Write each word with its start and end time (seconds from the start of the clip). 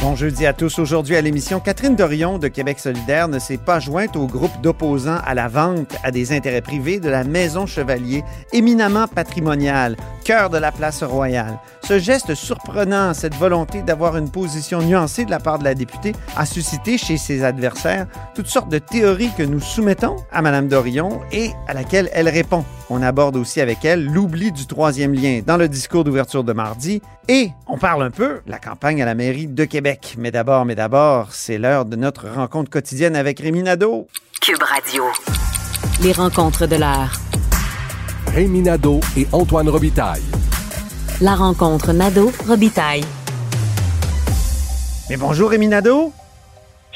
Bon 0.00 0.16
jeudi 0.16 0.46
à 0.46 0.54
tous. 0.54 0.78
Aujourd'hui 0.78 1.14
à 1.14 1.20
l'émission, 1.20 1.60
Catherine 1.60 1.94
Dorion 1.94 2.38
de 2.38 2.48
Québec 2.48 2.78
solidaire 2.78 3.28
ne 3.28 3.38
s'est 3.38 3.58
pas 3.58 3.80
jointe 3.80 4.16
au 4.16 4.26
groupe 4.26 4.58
d'opposants 4.62 5.18
à 5.26 5.34
la 5.34 5.46
vente 5.46 5.94
à 6.02 6.10
des 6.10 6.32
intérêts 6.32 6.62
privés 6.62 7.00
de 7.00 7.10
la 7.10 7.22
Maison 7.22 7.66
Chevalier, 7.66 8.24
éminemment 8.54 9.08
patrimoniale, 9.08 9.96
cœur 10.24 10.48
de 10.48 10.56
la 10.56 10.72
place 10.72 11.02
royale. 11.02 11.58
Ce 11.86 11.98
geste 11.98 12.34
surprenant, 12.34 13.12
cette 13.12 13.34
volonté 13.34 13.82
d'avoir 13.82 14.16
une 14.16 14.30
position 14.30 14.80
nuancée 14.80 15.26
de 15.26 15.30
la 15.30 15.38
part 15.38 15.58
de 15.58 15.64
la 15.64 15.74
députée, 15.74 16.14
a 16.34 16.46
suscité 16.46 16.96
chez 16.96 17.18
ses 17.18 17.44
adversaires 17.44 18.06
toutes 18.34 18.46
sortes 18.46 18.70
de 18.70 18.78
théories 18.78 19.32
que 19.36 19.42
nous 19.42 19.60
soumettons 19.60 20.16
à 20.32 20.40
Mme 20.40 20.68
Dorion 20.68 21.20
et 21.30 21.50
à 21.68 21.74
laquelle 21.74 22.08
elle 22.14 22.28
répond. 22.30 22.64
On 22.88 23.02
aborde 23.02 23.36
aussi 23.36 23.60
avec 23.60 23.84
elle 23.84 24.06
l'oubli 24.06 24.50
du 24.50 24.66
troisième 24.66 25.12
lien 25.12 25.42
dans 25.46 25.56
le 25.56 25.68
discours 25.68 26.04
d'ouverture 26.04 26.42
de 26.42 26.52
mardi 26.52 27.02
et 27.28 27.50
on 27.66 27.78
parle 27.78 28.02
un 28.02 28.10
peu 28.10 28.40
de 28.46 28.50
la 28.50 28.58
campagne 28.58 29.02
à 29.02 29.04
la 29.04 29.14
mairie 29.14 29.46
de 29.46 29.64
Québec. 29.64 29.89
Mais 30.18 30.30
d'abord, 30.30 30.64
mais 30.64 30.74
d'abord, 30.74 31.32
c'est 31.32 31.58
l'heure 31.58 31.84
de 31.84 31.96
notre 31.96 32.28
rencontre 32.28 32.70
quotidienne 32.70 33.16
avec 33.16 33.40
Rémi 33.40 33.62
Nadeau. 33.62 34.06
Cube 34.40 34.62
Radio. 34.62 35.04
Les 36.02 36.12
rencontres 36.12 36.66
de 36.66 36.76
l'heure. 36.76 37.12
Rémi 38.32 38.62
Nadeau 38.62 39.00
et 39.16 39.26
Antoine 39.32 39.68
Robitaille. 39.68 40.22
La 41.20 41.34
rencontre 41.34 41.92
Nadeau-Robitaille. 41.92 43.04
Mais 45.10 45.16
bonjour 45.16 45.50
Rémi 45.50 45.66
Nadeau, 45.66 46.12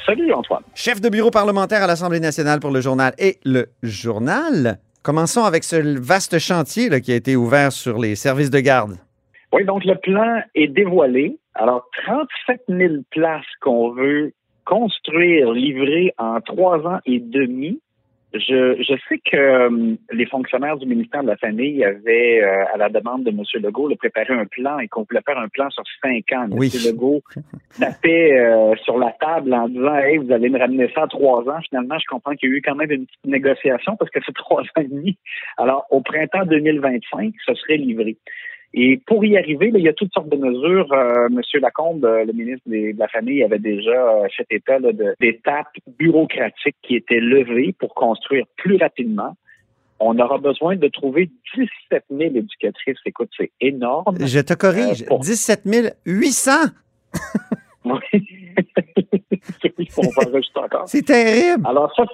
Salut 0.06 0.32
Antoine. 0.32 0.62
chef 0.74 1.00
de 1.00 1.08
bureau 1.08 1.30
parlementaire 1.30 1.82
à 1.82 1.86
l'Assemblée 1.86 2.20
nationale 2.20 2.60
pour 2.60 2.70
le 2.70 2.80
journal 2.80 3.12
et 3.18 3.38
le 3.44 3.66
journal. 3.82 4.78
Commençons 5.02 5.44
avec 5.44 5.64
ce 5.64 5.76
vaste 5.98 6.38
chantier 6.38 6.88
là, 6.88 7.00
qui 7.00 7.12
a 7.12 7.16
été 7.16 7.34
ouvert 7.36 7.72
sur 7.72 7.98
les 7.98 8.14
services 8.14 8.50
de 8.50 8.60
garde. 8.60 8.96
Oui, 9.52 9.64
donc 9.64 9.84
le 9.84 9.94
plan 10.00 10.40
est 10.54 10.68
dévoilé. 10.68 11.38
Alors, 11.54 11.88
37 12.04 12.62
000 12.68 12.94
places 13.10 13.44
qu'on 13.60 13.90
veut 13.90 14.32
construire, 14.64 15.52
livrer 15.52 16.12
en 16.18 16.40
trois 16.40 16.78
ans 16.86 17.00
et 17.06 17.20
demi. 17.20 17.80
Je, 18.32 18.82
je 18.82 18.94
sais 19.08 19.18
que 19.18 19.36
euh, 19.36 19.94
les 20.10 20.26
fonctionnaires 20.26 20.76
du 20.76 20.86
ministère 20.86 21.22
de 21.22 21.28
la 21.28 21.36
Famille 21.36 21.84
avaient, 21.84 22.42
euh, 22.42 22.64
à 22.74 22.76
la 22.78 22.88
demande 22.88 23.22
de 23.22 23.30
M. 23.30 23.42
Legault, 23.62 23.86
le 23.86 23.94
préparé 23.94 24.34
un 24.34 24.46
plan 24.46 24.80
et 24.80 24.88
qu'on 24.88 25.06
voulait 25.08 25.22
faire 25.24 25.38
un 25.38 25.46
plan 25.46 25.70
sur 25.70 25.84
cinq 26.02 26.32
ans. 26.32 26.48
Oui. 26.50 26.68
M. 26.74 26.80
Legault 26.84 27.22
tapait 27.78 28.36
euh, 28.36 28.74
sur 28.82 28.98
la 28.98 29.12
table 29.20 29.54
en 29.54 29.68
disant 29.68 29.94
Hey, 29.94 30.16
vous 30.16 30.32
allez 30.32 30.48
me 30.48 30.58
ramener 30.58 30.90
ça 30.92 31.02
à 31.02 31.06
trois 31.06 31.48
ans. 31.48 31.60
Finalement, 31.68 31.96
je 32.00 32.06
comprends 32.08 32.34
qu'il 32.34 32.50
y 32.50 32.52
a 32.52 32.56
eu 32.56 32.62
quand 32.62 32.74
même 32.74 32.90
une 32.90 33.06
petite 33.06 33.26
négociation 33.26 33.94
parce 33.96 34.10
que 34.10 34.18
c'est 34.26 34.32
trois 34.34 34.62
ans 34.62 34.80
et 34.80 34.88
demi. 34.88 35.16
Alors, 35.56 35.86
au 35.90 36.00
printemps 36.00 36.44
2025, 36.44 37.34
ce 37.46 37.54
serait 37.54 37.76
livré. 37.76 38.16
Et 38.76 39.00
pour 39.06 39.24
y 39.24 39.36
arriver, 39.38 39.70
là, 39.70 39.78
il 39.78 39.84
y 39.84 39.88
a 39.88 39.92
toutes 39.92 40.12
sortes 40.12 40.28
de 40.28 40.36
mesures. 40.36 40.92
Euh, 40.92 41.28
Monsieur 41.30 41.60
Lacombe, 41.60 42.04
euh, 42.04 42.24
le 42.24 42.32
ministre 42.32 42.68
des- 42.68 42.92
de 42.92 42.98
la 42.98 43.06
Famille, 43.06 43.42
avait 43.44 43.60
déjà 43.60 43.92
euh, 43.92 44.26
fait 44.36 44.46
état 44.50 44.78
d'étapes 45.20 45.68
bureaucratiques 45.96 46.74
qui 46.82 46.96
étaient 46.96 47.20
levées 47.20 47.72
pour 47.78 47.94
construire 47.94 48.44
plus 48.56 48.76
rapidement. 48.76 49.36
On 50.00 50.18
aura 50.18 50.38
besoin 50.38 50.74
de 50.74 50.88
trouver 50.88 51.30
17 51.56 52.04
000 52.10 52.20
éducatrices. 52.34 52.98
Écoute, 53.06 53.30
c'est 53.36 53.52
énorme. 53.60 54.16
Je 54.20 54.40
te 54.40 54.54
corrige, 54.54 55.02
Euh, 55.02 55.06
pour- 55.06 55.20
17 55.20 55.62
800. 56.04 56.50
Oui. 57.84 58.43
Oui, 59.78 59.88
on 59.98 60.02
va 60.02 60.28
enregistrer 60.28 60.62
encore. 60.62 60.84
C'est 60.86 61.02
terrible. 61.02 61.62
Alors 61.66 61.92
ça, 61.94 62.04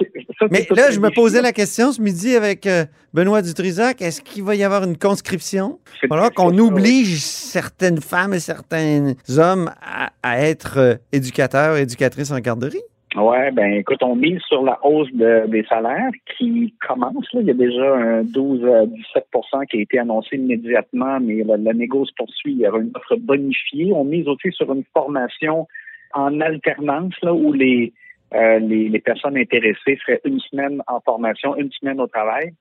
Mais 0.50 0.66
là, 0.70 0.90
je 0.90 0.98
me 0.98 1.10
posais 1.10 1.40
la 1.42 1.52
question 1.52 1.92
ce 1.92 2.00
midi 2.00 2.34
avec 2.34 2.66
euh, 2.66 2.84
Benoît 3.14 3.42
Dutrisac. 3.42 4.02
Est-ce 4.02 4.20
qu'il 4.22 4.42
va 4.42 4.54
y 4.56 4.64
avoir 4.64 4.82
une 4.84 4.96
conscription? 4.96 5.78
Alors 6.10 6.32
qu'on 6.32 6.56
oblige 6.58 7.20
certaines 7.20 8.00
femmes 8.00 8.34
et 8.34 8.40
certains 8.40 9.12
hommes 9.36 9.70
à, 9.82 10.10
à 10.22 10.40
être 10.42 10.78
euh, 10.78 10.94
éducateurs 11.12 11.76
éducatrices 11.76 12.32
en 12.32 12.38
garderie? 12.40 12.80
Ouais, 13.16 13.50
ben 13.50 13.74
écoute, 13.74 13.98
on 14.02 14.14
mise 14.14 14.40
sur 14.48 14.62
la 14.62 14.78
hausse 14.84 15.10
de- 15.12 15.44
des 15.48 15.64
salaires 15.68 16.10
qui 16.38 16.72
commence. 16.86 17.26
Là. 17.32 17.40
Il 17.40 17.48
y 17.48 17.50
a 17.50 17.54
déjà 17.54 17.94
un 17.96 18.22
12 18.22 18.64
à 18.64 18.86
17% 18.86 19.66
qui 19.68 19.78
a 19.78 19.80
été 19.80 19.98
annoncé 19.98 20.36
immédiatement, 20.36 21.18
mais 21.20 21.42
la, 21.42 21.56
la 21.56 21.72
négo 21.72 22.06
se 22.06 22.12
poursuit. 22.16 22.52
Il 22.52 22.58
y 22.60 22.68
aura 22.68 22.78
une 22.78 22.92
offre 22.94 23.16
bonifiée. 23.16 23.92
On 23.92 24.04
mise 24.04 24.28
aussi 24.28 24.52
sur 24.52 24.72
une 24.72 24.84
formation 24.94 25.66
en 26.12 26.40
alternance 26.40 27.14
là, 27.22 27.32
où 27.32 27.52
les, 27.52 27.92
euh, 28.34 28.58
les, 28.58 28.88
les 28.88 29.00
personnes 29.00 29.36
intéressées 29.36 29.96
feraient 29.96 30.20
une 30.24 30.40
semaine 30.40 30.82
en 30.86 31.00
formation, 31.00 31.56
une 31.56 31.70
semaine 31.72 32.00
au 32.00 32.06
travail. 32.06 32.52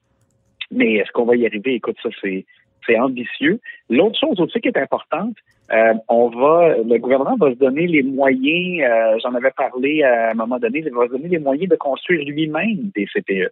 Mais 0.72 0.96
est-ce 0.96 1.12
qu'on 1.12 1.26
va 1.26 1.36
y 1.36 1.46
arriver? 1.46 1.76
Écoute, 1.76 1.98
ça, 2.04 2.10
c'est 2.22 2.46
c'est 2.86 2.98
ambitieux. 2.98 3.60
L'autre 3.90 4.20
chose 4.20 4.40
aussi 4.40 4.60
qui 4.62 4.68
est 4.68 4.78
importante, 4.78 5.36
euh, 5.72 5.94
on 6.08 6.30
va, 6.30 6.76
le 6.78 6.98
gouvernement 6.98 7.36
va 7.36 7.52
se 7.52 7.58
donner 7.60 7.86
les 7.86 8.02
moyens, 8.02 8.82
euh, 8.82 9.20
j'en 9.22 9.36
avais 9.36 9.52
parlé 9.52 10.02
à 10.02 10.31
un 10.31 10.34
moment 10.34 10.58
donné, 10.58 10.80
il 10.80 10.92
va 10.92 11.06
se 11.06 11.12
donner 11.12 11.28
les 11.28 11.40
moyens 11.40 11.70
de 11.70 11.76
construire 11.76 12.26
lui-même 12.26 12.90
des 12.96 13.06
CPE. 13.06 13.52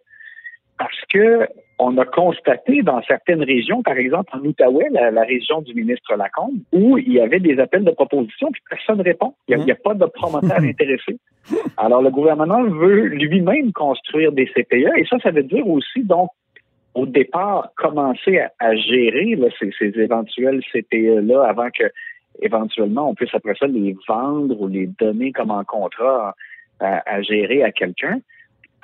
Parce 0.77 0.99
que 1.09 1.47
on 1.79 1.97
a 1.97 2.05
constaté 2.05 2.81
dans 2.81 3.01
certaines 3.03 3.43
régions, 3.43 3.83
par 3.83 3.97
exemple 3.97 4.31
en 4.35 4.39
Outaouais, 4.39 4.87
la, 4.91 5.11
la 5.11 5.23
région 5.23 5.61
du 5.61 5.73
ministre 5.75 6.15
Lacombe, 6.15 6.59
où 6.71 6.97
il 6.97 7.13
y 7.13 7.19
avait 7.19 7.39
des 7.39 7.59
appels 7.59 7.83
de 7.83 7.91
proposition 7.91 8.51
puis 8.51 8.61
personne 8.69 8.97
ne 8.97 9.03
répond. 9.03 9.33
Il 9.47 9.57
n'y 9.57 9.71
a, 9.71 9.75
pas 9.75 9.93
de 9.93 10.05
promoteur 10.05 10.57
intéressé. 10.57 11.19
Alors 11.77 12.01
le 12.01 12.09
gouvernement 12.09 12.63
veut 12.63 13.05
lui-même 13.05 13.73
construire 13.73 14.31
des 14.31 14.47
CPE 14.47 14.97
et 14.97 15.05
ça, 15.09 15.17
ça 15.19 15.31
veut 15.31 15.43
dire 15.43 15.67
aussi 15.67 16.03
donc 16.03 16.29
au 16.95 17.05
départ 17.05 17.69
commencer 17.75 18.39
à, 18.39 18.51
à 18.59 18.75
gérer 18.75 19.35
là, 19.35 19.47
ces, 19.59 19.71
ces 19.77 19.99
éventuels 19.99 20.61
CPE-là 20.73 21.43
avant 21.43 21.69
que 21.69 21.83
éventuellement 22.41 23.09
on 23.09 23.13
puisse 23.13 23.33
après 23.33 23.53
ça 23.59 23.67
les 23.67 23.95
vendre 24.07 24.59
ou 24.59 24.67
les 24.67 24.87
donner 24.99 25.31
comme 25.31 25.51
en 25.51 25.63
contrat 25.63 26.33
à, 26.79 27.03
à 27.05 27.21
gérer 27.21 27.63
à 27.63 27.71
quelqu'un. 27.71 28.19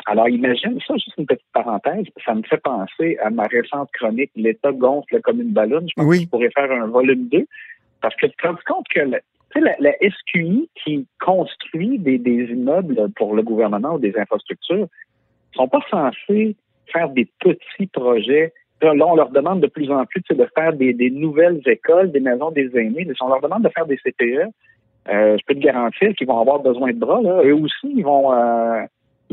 Alors 0.05 0.27
imagine 0.29 0.79
ça, 0.85 0.95
juste 0.95 1.13
une 1.17 1.25
petite 1.25 1.47
parenthèse, 1.53 2.05
ça 2.25 2.35
me 2.35 2.43
fait 2.43 2.57
penser 2.61 3.17
à 3.23 3.29
ma 3.29 3.43
récente 3.43 3.89
chronique 3.93 4.31
L'État 4.35 4.71
gonfle 4.73 5.21
comme 5.21 5.39
une 5.41 5.51
ballonne. 5.53 5.87
Je 5.87 5.93
pense 5.95 6.05
Oui. 6.05 6.17
que 6.19 6.23
je 6.25 6.29
pourrais 6.29 6.51
faire 6.51 6.71
un 6.71 6.87
volume 6.87 7.27
2 7.29 7.45
parce 8.01 8.15
que 8.17 8.25
tu 8.27 8.35
te 8.35 8.47
rends 8.47 8.55
compte 8.67 8.87
que 8.89 8.99
le- 8.99 9.21
tu 9.55 9.59
sais, 9.59 9.65
la, 9.65 9.75
la 9.79 9.93
SQI 10.01 10.69
qui 10.83 11.05
construit 11.23 11.99
des, 11.99 12.17
des 12.17 12.45
immeubles 12.51 13.09
pour 13.15 13.33
le 13.35 13.43
gouvernement 13.43 13.93
ou 13.93 13.99
des 13.99 14.17
infrastructures 14.17 14.87
sont 15.55 15.67
pas 15.67 15.79
censés 15.89 16.55
faire 16.91 17.09
des 17.09 17.27
petits 17.39 17.87
projets. 17.87 18.51
Là, 18.81 18.91
on 19.07 19.15
leur 19.15 19.29
demande 19.29 19.61
de 19.61 19.67
plus 19.67 19.89
en 19.89 20.03
plus 20.05 20.21
tu 20.23 20.35
sais, 20.35 20.41
de 20.41 20.49
faire 20.53 20.73
des, 20.73 20.91
des 20.93 21.09
nouvelles 21.09 21.61
écoles, 21.65 22.11
des 22.11 22.19
maisons 22.19 22.51
des 22.51 22.69
aînés. 22.77 23.07
On 23.21 23.29
leur 23.29 23.39
demande 23.39 23.63
de 23.63 23.69
faire 23.69 23.85
des 23.85 23.95
CPE. 23.97 24.49
Euh, 25.09 25.37
je 25.37 25.45
peux 25.45 25.53
te 25.55 25.59
garantir 25.59 26.13
qu'ils 26.15 26.27
vont 26.27 26.39
avoir 26.41 26.59
besoin 26.59 26.91
de 26.91 26.97
bras. 26.99 27.21
Là. 27.21 27.41
Eux 27.45 27.53
aussi, 27.55 27.93
ils 27.95 28.03
vont, 28.03 28.33
euh, 28.33 28.81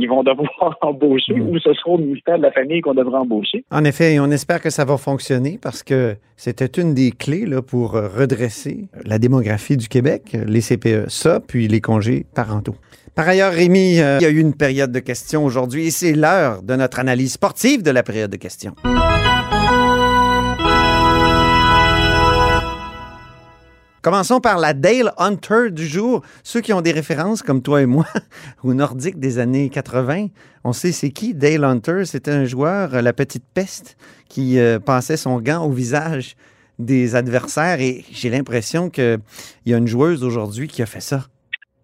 ils 0.01 0.09
vont 0.09 0.23
devoir 0.23 0.77
embaucher 0.83 1.35
ou 1.35 1.59
ce 1.59 1.73
sera 1.75 1.91
au 1.91 1.99
ministère 1.99 2.39
de 2.39 2.43
la 2.43 2.53
Famille 2.53 2.81
qu'on 2.81 2.95
devra 2.95 3.21
embaucher. 3.21 3.65
En 3.71 3.85
effet, 3.85 4.15
et 4.15 4.21
on 4.21 4.31
espère 4.31 4.61
que 4.61 4.71
ça 4.71 4.85
va 4.85 4.97
fonctionner 4.97 5.59
parce 5.61 5.83
que 5.83 6.17
c'était 6.37 6.81
une 6.81 6.95
des 6.95 7.11
clés 7.11 7.47
là, 7.47 7.63
pour 7.63 7.93
redresser 7.93 8.89
la 9.05 9.19
démographie 9.19 9.77
du 9.77 9.89
Québec, 9.89 10.37
les 10.47 10.61
CPE, 10.61 11.09
ça, 11.09 11.41
puis 11.41 11.69
les 11.69 11.81
congés 11.81 12.27
parentaux. 12.35 12.77
Par 13.15 13.29
ailleurs, 13.29 13.53
Rémi, 13.53 14.01
euh, 14.01 14.19
il 14.21 14.25
y 14.25 14.27
a 14.27 14.31
eu 14.31 14.39
une 14.39 14.55
période 14.55 14.93
de 14.93 15.01
questions 15.01 15.45
aujourd'hui 15.45 15.89
et 15.89 15.91
c'est 15.91 16.13
l'heure 16.13 16.63
de 16.63 16.75
notre 16.77 17.01
analyse 17.01 17.33
sportive 17.33 17.83
de 17.83 17.91
la 17.91 18.03
période 18.03 18.31
de 18.31 18.37
questions. 18.37 18.75
Commençons 24.03 24.41
par 24.41 24.59
la 24.59 24.73
Dale 24.73 25.13
Hunter 25.19 25.71
du 25.71 25.85
jour. 25.85 26.23
Ceux 26.43 26.63
qui 26.63 26.73
ont 26.73 26.81
des 26.81 26.93
références 26.93 27.43
comme 27.43 27.61
toi 27.61 27.83
et 27.83 27.87
moi 27.87 28.07
au 28.65 28.73
nordique 28.73 29.19
des 29.19 29.39
années 29.39 29.69
80, 29.69 30.29
on 30.65 30.73
sait 30.73 30.93
c'est 30.93 31.11
qui 31.11 31.35
Dale 31.35 31.65
Hunter. 31.65 32.07
C'était 32.07 32.31
un 32.31 32.47
joueur, 32.47 32.95
euh, 32.95 33.03
la 33.03 33.13
petite 33.13 33.45
peste, 33.53 33.99
qui 34.29 34.59
euh, 34.59 34.79
passait 34.79 35.19
son 35.19 35.39
gant 35.41 35.67
au 35.67 35.71
visage 35.71 36.35
des 36.79 37.15
adversaires 37.15 37.81
et 37.81 38.05
j'ai 38.11 38.31
l'impression 38.31 38.89
qu'il 38.89 39.19
y 39.67 39.75
a 39.75 39.77
une 39.77 39.87
joueuse 39.87 40.25
aujourd'hui 40.25 40.67
qui 40.67 40.81
a 40.81 40.87
fait 40.87 41.01
ça. 41.01 41.27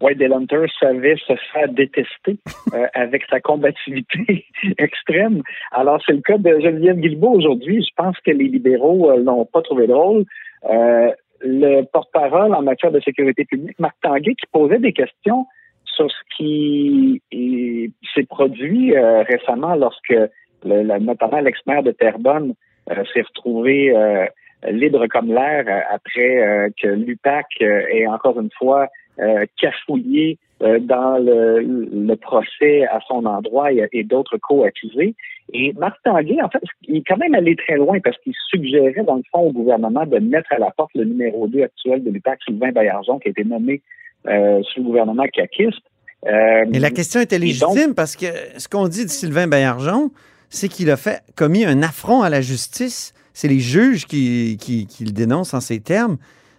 Oui, 0.01 0.15
Dale 0.15 0.33
Hunter 0.33 0.65
savait 0.79 1.15
se 1.15 1.33
faire 1.51 1.69
détester 1.69 2.37
euh, 2.73 2.85
avec 2.93 3.23
sa 3.29 3.39
combativité 3.39 4.45
extrême. 4.77 5.41
Alors, 5.71 6.01
c'est 6.05 6.13
le 6.13 6.21
cas 6.21 6.37
de 6.37 6.59
Geneviève 6.59 6.97
Guilbeault 6.97 7.33
aujourd'hui. 7.33 7.83
Je 7.83 7.93
pense 7.95 8.15
que 8.25 8.31
les 8.31 8.47
libéraux 8.47 9.11
euh, 9.11 9.17
l'ont 9.17 9.45
pas 9.45 9.61
trouvé 9.61 9.87
drôle. 9.87 10.25
Euh, 10.69 11.11
le 11.41 11.83
porte-parole 11.83 12.53
en 12.55 12.61
matière 12.61 12.91
de 12.91 12.99
sécurité 12.99 13.45
publique, 13.45 13.79
Marc 13.79 13.95
Tanguay, 14.01 14.35
qui 14.35 14.45
posait 14.51 14.79
des 14.79 14.93
questions 14.93 15.45
sur 15.85 16.09
ce 16.11 16.17
qui 16.35 17.21
est- 17.31 17.91
s'est 18.13 18.25
produit 18.25 18.95
euh, 18.95 19.23
récemment 19.23 19.75
lorsque 19.75 20.09
le, 20.09 20.29
le- 20.63 20.99
notamment 20.99 21.39
l'ex-maire 21.39 21.83
de 21.83 21.91
Terrebonne 21.91 22.53
euh, 22.91 23.03
s'est 23.13 23.21
retrouvé 23.21 23.95
euh, 23.95 24.25
libre 24.69 25.05
comme 25.07 25.27
l'air 25.27 25.65
après 25.91 26.71
que 26.81 26.87
l'UPAC 26.87 27.45
ait 27.61 28.07
encore 28.07 28.39
une 28.39 28.49
fois 28.57 28.87
cafouillé 29.59 30.37
dans 30.59 31.17
le, 31.17 31.61
le, 31.61 32.15
procès 32.15 32.85
à 32.85 32.99
son 33.07 33.25
endroit 33.25 33.71
et, 33.71 33.87
et 33.91 34.03
d'autres 34.03 34.37
co-accusés. 34.37 35.15
Et 35.53 35.73
Marc 35.73 35.97
Tanguay, 36.03 36.41
en 36.41 36.49
fait, 36.49 36.61
il 36.87 36.97
est 36.97 37.03
quand 37.07 37.17
même 37.17 37.33
allé 37.33 37.55
très 37.55 37.77
loin 37.77 37.99
parce 37.99 38.17
qu'il 38.19 38.33
suggérait, 38.49 39.03
dans 39.03 39.15
le 39.15 39.23
fond, 39.31 39.39
au 39.39 39.51
gouvernement 39.51 40.05
de 40.05 40.19
mettre 40.19 40.51
à 40.51 40.57
la 40.57 40.71
porte 40.71 40.91
le 40.95 41.05
numéro 41.05 41.47
2 41.47 41.63
actuel 41.63 42.03
de 42.03 42.09
l'UPAC, 42.09 42.39
Sylvain 42.43 42.71
Baillargeon, 42.71 43.19
qui 43.19 43.29
a 43.29 43.31
été 43.31 43.43
nommé 43.45 43.81
euh, 44.27 44.61
sous 44.63 44.81
le 44.81 44.85
gouvernement 44.87 45.25
caquiste. 45.31 45.81
Euh, 46.25 46.65
Mais 46.69 46.79
la 46.79 46.91
question 46.91 47.21
était 47.21 47.39
légitime 47.39 47.93
parce 47.95 48.15
que 48.15 48.25
ce 48.57 48.67
qu'on 48.67 48.87
dit 48.87 49.05
de 49.05 49.09
Sylvain 49.09 49.47
Baillargeon, 49.47 50.11
c'est 50.49 50.67
qu'il 50.67 50.91
a 50.91 50.97
fait 50.97 51.21
commis 51.35 51.63
un 51.63 51.81
affront 51.81 52.23
à 52.23 52.29
la 52.29 52.41
justice. 52.41 53.13
C'est 53.33 53.47
les 53.47 53.59
juges 53.59 54.05
qui, 54.05 54.57
qui, 54.59 54.87
qui, 54.87 55.05
le 55.05 55.11
dénoncent 55.11 55.53
en 55.53 55.61
ces 55.61 55.79
termes. 55.79 56.17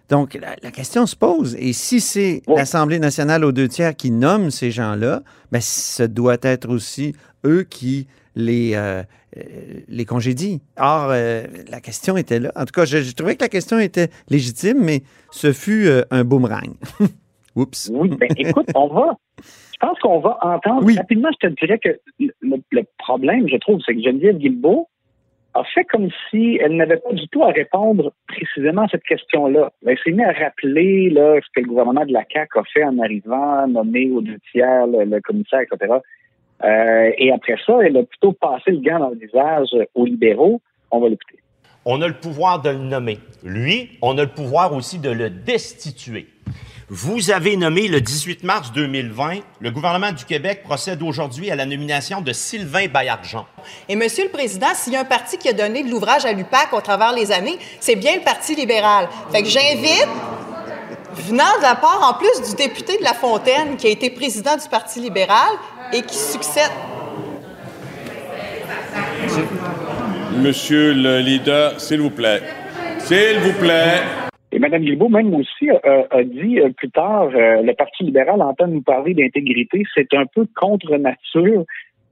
Donc, 0.09 0.33
la, 0.33 0.55
la 0.63 0.71
question 0.71 1.05
se 1.05 1.15
pose. 1.15 1.55
Et 1.59 1.73
si 1.73 1.99
c'est 2.01 2.41
Bon. 2.47 2.55
l'Assemblée 2.55 2.99
nationale 2.99 3.43
aux 3.45 3.51
deux 3.51 3.67
tiers 3.67 3.95
qui 3.95 4.11
nomme 4.11 4.49
ces 4.51 4.71
gens-là, 4.71 5.21
ben, 5.51 5.61
ce 5.61 6.03
doit 6.03 6.37
être 6.41 6.69
aussi 6.69 7.13
eux 7.45 7.63
qui 7.63 8.07
les, 8.35 8.71
euh, 8.75 9.03
euh, 9.37 9.41
les 9.87 10.05
congédient. 10.05 10.57
Or, 10.77 11.09
euh, 11.11 11.43
la 11.69 11.79
question 11.81 12.17
était 12.17 12.39
là. 12.39 12.51
En 12.55 12.65
tout 12.65 12.71
cas, 12.73 12.85
je, 12.85 12.99
je 13.01 13.11
trouvais 13.13 13.35
que 13.35 13.43
la 13.43 13.49
question 13.49 13.77
était 13.79 14.09
légitime, 14.29 14.77
mais 14.79 15.03
ce 15.31 15.53
fut 15.53 15.85
euh, 15.87 16.01
un 16.11 16.23
boomerang. 16.23 16.73
Oups. 17.55 17.89
Oui, 17.93 18.09
ben 18.09 18.29
écoute, 18.37 18.67
on 18.75 18.87
va. 18.87 19.15
Je 19.41 19.77
pense 19.87 19.99
qu'on 19.99 20.19
va 20.19 20.37
entendre 20.41 20.83
Oui. 20.85 20.95
rapidement. 20.97 21.29
Je 21.41 21.47
te 21.49 21.53
dirais 21.65 21.79
que 21.83 21.89
le, 22.19 22.57
le 22.71 22.81
problème, 22.99 23.47
je 23.47 23.57
trouve, 23.57 23.79
c'est 23.85 23.93
que 23.95 24.01
Geneviève 24.01 24.37
Guilbeault 24.37 24.87
a 25.59 25.63
fait 25.65 25.83
comme 25.85 26.09
si 26.29 26.59
elle 26.61 26.75
n'avait 26.75 26.97
pas 26.97 27.13
du 27.13 27.27
tout 27.29 27.43
à 27.43 27.51
répondre 27.51 28.13
précisément 28.27 28.83
à 28.83 28.87
cette 28.87 29.03
question-là. 29.03 29.71
Elle 29.85 29.97
s'est 30.03 30.11
mis 30.11 30.23
à 30.23 30.31
rappeler 30.31 31.11
ce 31.13 31.47
que 31.53 31.61
le 31.61 31.67
gouvernement 31.67 32.05
de 32.05 32.13
la 32.13 32.23
CAQ 32.31 32.59
a 32.59 32.63
fait 32.73 32.83
en 32.83 32.97
arrivant, 32.99 33.67
nommé 33.67 34.09
aux 34.11 34.21
deux 34.21 34.39
tiers 34.51 34.87
le, 34.87 35.05
le 35.05 35.21
commissaire, 35.21 35.61
etc. 35.61 35.95
Euh, 36.63 37.11
et 37.17 37.31
après 37.31 37.55
ça, 37.65 37.73
elle 37.83 37.97
a 37.97 38.03
plutôt 38.03 38.33
passé 38.33 38.71
le 38.71 38.79
gant 38.79 38.99
dans 38.99 39.09
le 39.09 39.17
visage 39.17 39.69
aux 39.95 40.05
libéraux. 40.05 40.61
On 40.91 40.99
va 40.99 41.09
l'écouter. 41.09 41.39
On 41.85 42.01
a 42.01 42.07
le 42.07 42.15
pouvoir 42.15 42.61
de 42.61 42.69
le 42.69 42.77
nommer. 42.77 43.19
Lui, 43.43 43.97
on 44.01 44.17
a 44.17 44.23
le 44.23 44.29
pouvoir 44.29 44.73
aussi 44.73 44.99
de 44.99 45.09
le 45.09 45.29
destituer. 45.29 46.27
Vous 46.91 47.29
avez 47.29 47.55
nommé 47.55 47.87
le 47.87 48.01
18 48.01 48.43
mars 48.43 48.71
2020, 48.71 49.41
le 49.59 49.69
gouvernement 49.69 50.11
du 50.11 50.25
Québec 50.25 50.63
procède 50.63 51.03
aujourd'hui 51.03 51.51
à 51.51 51.55
la 51.55 51.67
nomination 51.67 52.19
de 52.19 52.33
Sylvain 52.33 52.87
Bayard-Jean. 52.87 53.45
Et 53.87 53.95
Monsieur 53.95 54.23
le 54.23 54.31
Président, 54.31 54.73
s'il 54.73 54.93
y 54.93 54.95
a 54.95 55.01
un 55.01 55.05
parti 55.05 55.37
qui 55.37 55.47
a 55.49 55.53
donné 55.53 55.83
de 55.83 55.91
l'ouvrage 55.91 56.25
à 56.25 56.31
l'UPAC 56.31 56.73
au 56.73 56.81
travers 56.81 57.13
les 57.13 57.31
années, 57.31 57.59
c'est 57.79 57.95
bien 57.95 58.15
le 58.15 58.21
Parti 58.21 58.55
libéral. 58.55 59.07
Fait 59.31 59.43
que 59.43 59.49
j'invite, 59.49 60.07
venant 61.13 61.57
de 61.59 61.61
la 61.61 61.75
part 61.75 62.09
en 62.09 62.15
plus 62.15 62.49
du 62.49 62.55
député 62.55 62.97
de 62.97 63.03
La 63.03 63.13
Fontaine, 63.13 63.77
qui 63.77 63.85
a 63.85 63.91
été 63.91 64.09
président 64.09 64.57
du 64.57 64.67
Parti 64.67 64.99
libéral 64.99 65.51
et 65.93 66.01
qui 66.01 66.17
succède. 66.17 66.71
Monsieur 70.37 70.93
le 70.93 71.19
leader, 71.19 71.79
s'il 71.79 72.01
vous 72.01 72.09
plaît. 72.09 72.41
S'il 72.97 73.37
vous 73.41 73.53
plaît. 73.59 74.28
Et 74.51 74.59
Mme 74.59 74.81
Guilbeault, 74.81 75.09
même 75.09 75.33
aussi, 75.35 75.69
a, 75.69 76.07
a 76.09 76.23
dit 76.23 76.59
euh, 76.59 76.69
plus 76.69 76.89
tard, 76.89 77.29
euh, 77.35 77.61
le 77.61 77.73
Parti 77.73 78.03
libéral 78.03 78.41
entend 78.41 78.67
nous 78.67 78.81
parler 78.81 79.13
d'intégrité, 79.13 79.83
c'est 79.93 80.13
un 80.13 80.25
peu 80.25 80.47
contre 80.55 80.97
nature. 80.97 81.63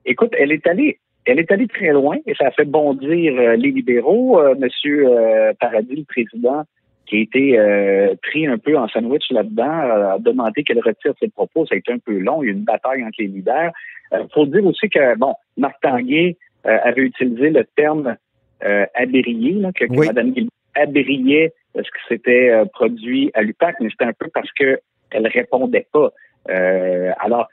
Écoute, 0.06 0.34
elle 0.38 0.52
est 0.52 0.66
allée, 0.68 1.00
elle 1.26 1.40
est 1.40 1.52
allée 1.52 1.68
très 1.68 1.92
loin 1.92 2.18
et 2.28 2.36
ça 2.36 2.48
a 2.48 2.52
fait 2.52 2.66
bondir 2.66 3.34
euh, 3.38 3.56
les 3.56 3.72
libéraux. 3.72 4.40
Euh, 4.40 4.56
Monsieur 4.56 5.08
euh, 5.08 5.54
Paradis, 5.60 5.96
le 5.96 6.04
président, 6.04 6.64
qui 7.08 7.18
a 7.18 7.20
été 7.22 7.58
euh, 7.58 8.14
pris 8.22 8.46
un 8.46 8.58
peu 8.58 8.78
en 8.78 8.88
sandwich 8.88 9.32
là-dedans, 9.32 10.14
a 10.14 10.18
demandé 10.20 10.64
qu'elle 10.64 10.80
retire 10.80 11.14
ses 11.20 11.30
propos. 11.30 11.66
Ça 11.66 11.74
a 11.74 11.78
été 11.78 11.92
un 11.92 12.00
peu 12.00 12.20
long. 12.20 12.44
Il 12.44 12.48
y 12.48 12.50
a 12.50 12.54
eu 12.54 12.56
une 12.56 12.64
bataille 12.64 13.04
entre 13.04 13.16
les 13.20 13.28
leaders. 13.28 13.72
Il 14.14 14.28
faut 14.34 14.46
dire 14.46 14.66
aussi 14.66 14.90
que, 14.90 15.18
bon, 15.18 15.34
Marc 15.58 15.82
Tanguay 15.82 16.38
euh, 16.66 16.78
avait 16.84 17.02
utilisé 17.02 17.50
le 17.50 17.66
terme 17.76 18.16
euh, 18.64 18.86
là, 18.96 19.72
que. 19.74 19.86
Mme 19.86 20.32
Guilbeault 20.32 20.52
abriait 20.76 21.54
parce 21.78 21.90
que 21.90 22.00
c'était 22.10 22.50
euh, 22.50 22.66
produit 22.66 23.30
à 23.36 23.44
l'UPAC, 23.44 23.76
mais 23.80 23.90
c'était 23.90 24.06
un 24.06 24.14
peu 24.14 24.28
parce 24.34 24.52
que 24.60 24.80
elle 25.12 25.28
répondait 25.28 25.88
pas. 25.94 26.12
Euh, 26.50 27.12
alors, 27.20 27.48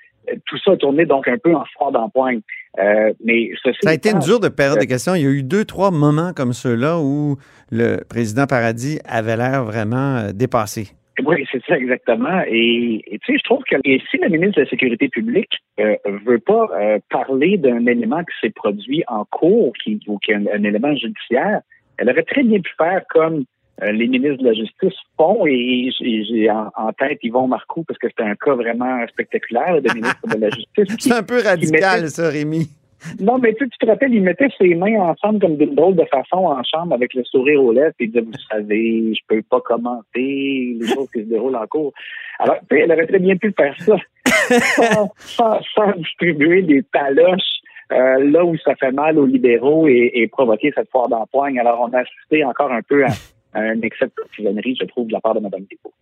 tout 0.46 0.56
ça 0.64 0.72
a 0.72 0.76
tourné 0.76 1.04
donc 1.04 1.28
un 1.28 1.36
peu 1.36 1.54
en 1.54 1.64
froid 1.74 1.92
d'empoigne. 1.92 2.40
Euh, 2.78 3.12
mais 3.22 3.50
ceci 3.62 3.78
Ça 3.82 3.90
a 3.90 3.94
été 3.94 4.10
une 4.10 4.20
dure 4.20 4.40
de 4.40 4.48
période 4.48 4.80
de 4.80 4.86
questions. 4.86 5.14
Il 5.14 5.22
y 5.22 5.26
a 5.26 5.30
eu 5.30 5.42
deux, 5.42 5.66
trois 5.66 5.90
moments 5.90 6.32
comme 6.34 6.54
ceux-là 6.54 6.98
où 6.98 7.36
le 7.70 8.02
président 8.08 8.46
Paradis 8.46 8.98
avait 9.04 9.36
l'air 9.36 9.62
vraiment 9.64 10.30
dépassé. 10.32 10.88
Oui, 11.24 11.46
c'est 11.52 11.62
ça 11.66 11.76
exactement. 11.76 12.42
Et, 12.48 13.02
et 13.06 13.18
tu 13.20 13.32
sais, 13.32 13.38
je 13.38 13.44
trouve 13.44 13.62
que 13.64 13.76
et 13.84 14.02
si 14.10 14.16
la 14.18 14.28
ministre 14.28 14.56
de 14.56 14.62
la 14.62 14.70
Sécurité 14.70 15.08
publique 15.08 15.52
euh, 15.78 15.94
veut 16.24 16.40
pas 16.40 16.66
euh, 16.72 16.98
parler 17.10 17.56
d'un 17.56 17.86
élément 17.86 18.24
qui 18.24 18.34
s'est 18.40 18.52
produit 18.52 19.04
en 19.06 19.24
cours, 19.26 19.72
qui, 19.82 20.00
ou 20.08 20.18
qui 20.18 20.32
est 20.32 20.34
un, 20.34 20.46
un 20.52 20.64
élément 20.64 20.92
judiciaire, 20.96 21.60
elle 21.98 22.10
aurait 22.10 22.24
très 22.24 22.42
bien 22.42 22.60
pu 22.60 22.72
faire 22.76 23.02
comme 23.10 23.44
les 23.82 24.06
ministres 24.06 24.42
de 24.42 24.48
la 24.48 24.54
Justice 24.54 24.94
font, 25.16 25.44
et 25.46 25.90
j'ai 26.00 26.50
en, 26.50 26.70
en 26.76 26.92
tête 26.92 27.18
Yvon 27.22 27.48
Marcoux, 27.48 27.84
parce 27.84 27.98
que 27.98 28.08
c'était 28.08 28.22
un 28.22 28.34
cas 28.36 28.54
vraiment 28.54 29.04
spectaculaire 29.08 29.80
de 29.82 29.92
ministre 29.94 30.26
de 30.28 30.38
la 30.40 30.50
Justice. 30.50 30.96
C'est 30.98 31.12
un 31.12 31.22
peu 31.22 31.40
radical, 31.42 32.02
mettait- 32.02 32.08
ça, 32.08 32.28
Rémi. 32.28 32.68
non, 33.20 33.38
mais 33.38 33.52
tu, 33.54 33.68
tu 33.68 33.76
te 33.78 33.86
rappelles, 33.86 34.14
il 34.14 34.22
mettait 34.22 34.48
ses 34.58 34.74
mains 34.74 34.98
ensemble 35.00 35.38
comme 35.40 35.56
d'une 35.56 35.74
drôle 35.74 35.96
de 35.96 36.04
façon 36.04 36.36
en 36.46 36.62
chambre 36.62 36.94
avec 36.94 37.12
le 37.14 37.22
sourire 37.24 37.62
aux 37.62 37.72
lèvres 37.72 37.92
et 38.00 38.04
il 38.04 38.12
disait, 38.12 38.22
vous 38.24 38.32
savez, 38.50 39.12
je 39.14 39.20
peux 39.28 39.42
pas 39.42 39.60
commenter 39.60 40.76
les 40.80 40.86
choses 40.86 41.10
qui 41.12 41.20
se 41.20 41.26
déroulent 41.28 41.56
en 41.56 41.66
cours. 41.66 41.92
Alors, 42.38 42.56
tu 42.70 42.76
sais, 42.76 42.82
elle 42.82 42.92
aurait 42.92 43.06
très 43.06 43.18
bien 43.18 43.36
pu 43.36 43.52
faire 43.56 43.74
ça 43.80 43.96
sans, 44.76 45.10
sans- 45.18 45.60
sans 45.74 45.92
distribuer 45.98 46.62
des 46.62 46.82
taloches 46.92 47.42
euh, 47.92 48.24
là 48.30 48.44
où 48.44 48.56
ça 48.58 48.74
fait 48.76 48.92
mal 48.92 49.18
aux 49.18 49.26
libéraux 49.26 49.86
et, 49.86 50.10
et 50.14 50.26
provoquer 50.28 50.72
cette 50.74 50.88
foire 50.90 51.08
d'empoigne. 51.08 51.58
Alors, 51.58 51.80
on 51.82 51.92
a 51.92 51.98
assisté 52.00 52.42
encore 52.44 52.72
un 52.72 52.80
peu 52.82 53.04
à 53.04 53.08
un 53.54 53.80
excès 53.82 54.06
de 54.06 54.10
partisanerie, 54.10 54.76
je 54.80 54.86
trouve, 54.86 55.06
de 55.08 55.12
la 55.12 55.20
part 55.20 55.34
de 55.34 55.40
Mme 55.40 55.64
Dépôt. 55.70 55.92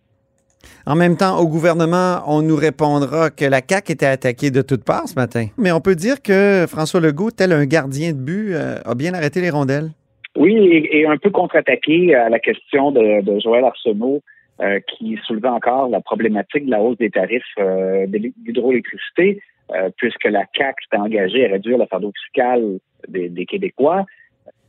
En 0.85 0.95
même 0.95 1.17
temps, 1.17 1.39
au 1.39 1.47
gouvernement, 1.47 2.21
on 2.27 2.41
nous 2.41 2.55
répondra 2.55 3.29
que 3.29 3.45
la 3.45 3.61
CAQ 3.67 3.91
était 3.93 4.05
attaquée 4.05 4.51
de 4.51 4.61
toutes 4.61 4.83
parts 4.83 5.07
ce 5.07 5.15
matin. 5.15 5.47
Mais 5.57 5.71
on 5.71 5.81
peut 5.81 5.95
dire 5.95 6.21
que 6.21 6.65
François 6.67 6.99
Legault, 6.99 7.31
tel 7.31 7.51
un 7.51 7.65
gardien 7.65 8.11
de 8.11 8.17
but, 8.17 8.53
euh, 8.53 8.79
a 8.85 8.95
bien 8.95 9.13
arrêté 9.13 9.39
les 9.41 9.49
rondelles. 9.49 9.91
Oui, 10.35 10.55
et, 10.55 10.99
et 10.99 11.05
un 11.05 11.17
peu 11.17 11.29
contre-attaqué 11.29 12.15
à 12.15 12.27
la 12.29 12.39
question 12.39 12.91
de, 12.91 13.21
de 13.21 13.39
Joël 13.39 13.63
Arsenault, 13.63 14.21
euh, 14.61 14.79
qui 14.87 15.17
soulevait 15.25 15.47
encore 15.47 15.89
la 15.89 16.01
problématique 16.01 16.65
de 16.65 16.71
la 16.71 16.81
hausse 16.81 16.97
des 16.97 17.09
tarifs 17.11 17.43
euh, 17.59 18.05
de 18.07 18.17
l'hy- 18.17 18.33
d'hydroélectricité, 18.37 19.41
euh, 19.75 19.89
puisque 19.97 20.25
la 20.25 20.45
CAC 20.53 20.75
s'était 20.83 21.01
engagée 21.01 21.45
à 21.45 21.51
réduire 21.51 21.77
le 21.77 21.85
fardeau 21.85 22.11
fiscal 22.23 22.79
des, 23.07 23.29
des 23.29 23.45
Québécois. 23.45 24.05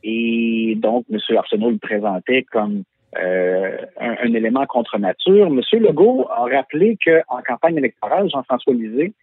Et 0.04 0.74
donc, 0.76 1.06
M. 1.10 1.18
Arsenault 1.36 1.70
le 1.70 1.78
présentait 1.78 2.42
comme 2.52 2.82
euh, 3.18 3.76
un, 3.98 4.16
un 4.22 4.34
élément 4.34 4.66
contre 4.66 4.98
nature. 4.98 5.46
M. 5.46 5.60
Legault 5.80 6.28
a 6.30 6.44
rappelé 6.44 6.98
qu'en 7.04 7.40
campagne 7.46 7.78
électorale, 7.78 8.28
Jean-François 8.30 8.74
Lisée 8.74 9.14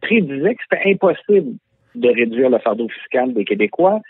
prédisait 0.00 0.54
que 0.54 0.62
c'était 0.70 0.90
impossible 0.90 1.56
de 1.96 2.08
réduire 2.08 2.50
le 2.50 2.58
fardeau 2.58 2.88
fiscal 2.88 3.34
des 3.34 3.44
Québécois. 3.44 4.00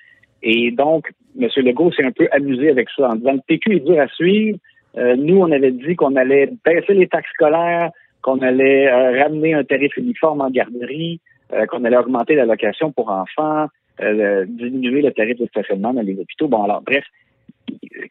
Et 0.42 0.70
donc, 0.70 1.10
M. 1.40 1.48
Legault 1.56 1.92
s'est 1.92 2.04
un 2.04 2.12
peu 2.12 2.28
amusé 2.30 2.68
avec 2.68 2.88
ça 2.94 3.08
en 3.08 3.14
disant 3.16 3.32
le 3.32 3.40
PQ 3.46 3.76
est 3.76 3.80
dur 3.80 3.98
à 3.98 4.08
suivre. 4.08 4.58
Euh, 4.98 5.16
nous, 5.16 5.38
on 5.38 5.50
avait 5.50 5.72
dit 5.72 5.96
qu'on 5.96 6.16
allait 6.16 6.50
baisser 6.64 6.94
les 6.94 7.08
taxes 7.08 7.30
scolaires, 7.32 7.90
qu'on 8.22 8.40
allait 8.40 8.88
euh, 8.90 9.22
ramener 9.22 9.54
un 9.54 9.64
tarif 9.64 9.96
uniforme 9.96 10.40
en 10.40 10.50
garderie, 10.50 11.20
euh, 11.52 11.66
qu'on 11.66 11.84
allait 11.84 11.96
augmenter 11.96 12.34
l'allocation 12.34 12.92
pour 12.92 13.10
enfants, 13.10 13.68
euh, 14.00 14.44
diminuer 14.46 15.02
le 15.02 15.12
tarif 15.12 15.38
de 15.38 15.46
stationnement 15.46 15.92
dans 15.92 16.02
les 16.02 16.18
hôpitaux. 16.18 16.48
Bon, 16.48 16.62
alors, 16.62 16.82
bref, 16.82 17.04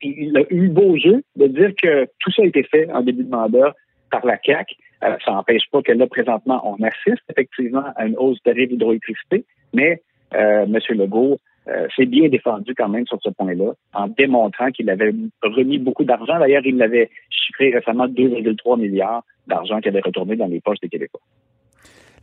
il 0.01 0.37
a 0.37 0.43
eu 0.49 0.67
beau 0.69 0.97
jeu 0.97 1.23
de 1.35 1.47
dire 1.47 1.71
que 1.81 2.05
tout 2.19 2.31
ça 2.31 2.41
a 2.41 2.45
été 2.45 2.63
fait 2.63 2.91
en 2.91 3.01
début 3.01 3.23
de 3.23 3.29
mandat 3.29 3.73
par 4.11 4.25
la 4.25 4.37
CAQ. 4.43 4.75
Euh, 5.03 5.15
ça 5.23 5.31
n'empêche 5.31 5.63
pas 5.71 5.81
que 5.81 5.91
là, 5.91 6.07
présentement, 6.07 6.61
on 6.65 6.83
assiste 6.83 7.23
effectivement 7.29 7.83
à 7.95 8.05
une 8.05 8.17
hausse 8.17 8.35
du 8.37 8.41
tarif 8.41 8.69
d'hydroélectricité, 8.69 9.45
mais 9.73 10.01
euh, 10.33 10.63
M. 10.63 10.77
Legault 10.89 11.39
s'est 11.97 12.05
bien 12.05 12.29
défendu 12.29 12.73
quand 12.75 12.87
même 12.87 13.05
sur 13.07 13.19
ce 13.21 13.29
point-là, 13.29 13.73
en 13.93 14.07
démontrant 14.07 14.71
qu'il 14.71 14.89
avait 14.89 15.13
remis 15.41 15.79
beaucoup 15.79 16.05
d'argent. 16.05 16.39
D'ailleurs, 16.39 16.65
il 16.65 16.77
l'avait 16.77 17.09
chiffré 17.29 17.71
récemment 17.71 18.07
2,3 18.07 18.79
milliards 18.79 19.25
d'argent 19.47 19.81
qui 19.81 19.89
avait 19.89 19.99
retourné 19.99 20.37
dans 20.37 20.47
les 20.47 20.61
poches 20.61 20.79
des 20.79 20.87
Québécois. 20.87 21.19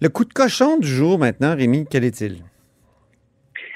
Le 0.01 0.09
coup 0.09 0.25
de 0.25 0.33
cochon 0.33 0.79
du 0.79 0.89
jour 0.89 1.19
maintenant, 1.19 1.55
Rémi, 1.55 1.87
quel 1.91 2.05
est-il? 2.05 2.43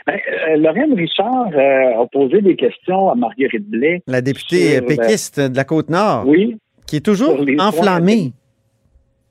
Ben, 0.09 0.19
euh, 0.49 0.57
Lorraine 0.57 0.95
Richard 0.95 1.51
euh, 1.53 2.03
a 2.03 2.07
posé 2.11 2.41
des 2.41 2.57
questions 2.57 3.11
à 3.11 3.15
Marguerite 3.15 3.69
Blais. 3.69 4.01
La 4.07 4.23
députée 4.23 4.77
Sur, 4.77 4.83
euh, 4.83 4.87
péquiste 4.87 5.39
de 5.39 5.55
la 5.57 5.65
Côte-Nord, 5.65 6.25
Oui, 6.27 6.57
qui 6.87 6.97
est 6.97 7.05
toujours 7.05 7.37
enflammée. 7.59 8.33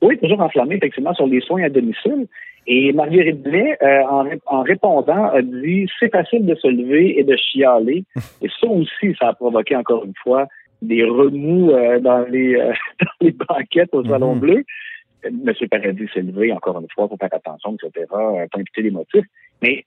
Oui, 0.03 0.19
toujours 0.19 0.41
enflammé, 0.41 0.75
effectivement, 0.75 1.15
sur 1.15 1.25
les 1.25 1.41
soins 1.41 1.63
à 1.63 1.69
domicile. 1.69 2.27
Et 2.67 2.93
Marguerite 2.93 3.41
Blais, 3.41 3.75
euh, 3.81 4.01
en, 4.03 4.27
en, 4.45 4.61
répondant, 4.61 5.29
a 5.29 5.41
dit 5.41 5.87
c'est 5.99 6.11
facile 6.11 6.45
de 6.45 6.53
se 6.53 6.67
lever 6.67 7.17
et 7.19 7.23
de 7.23 7.35
chialer. 7.35 8.03
Et 8.43 8.47
ça 8.61 8.67
aussi, 8.67 9.15
ça 9.19 9.29
a 9.29 9.33
provoqué 9.33 9.75
encore 9.75 10.05
une 10.05 10.13
fois 10.21 10.45
des 10.83 11.03
remous 11.03 11.71
euh, 11.71 11.99
dans 11.99 12.19
les 12.29 12.53
euh, 12.55 12.71
dans 13.01 13.25
les 13.25 13.31
banquettes 13.31 13.89
au 13.93 14.05
Salon 14.05 14.35
Mhm. 14.35 14.39
Bleu. 14.41 14.63
Monsieur 15.43 15.67
Paradis 15.67 16.07
s'est 16.13 16.21
levé, 16.21 16.53
encore 16.53 16.79
une 16.79 16.87
fois, 16.93 17.07
pour 17.07 17.17
faire 17.17 17.33
attention, 17.33 17.75
etc., 17.75 18.05
pas 18.11 18.59
imputer 18.59 18.83
les 18.83 18.91
motifs. 18.91 19.25
Mais 19.63 19.83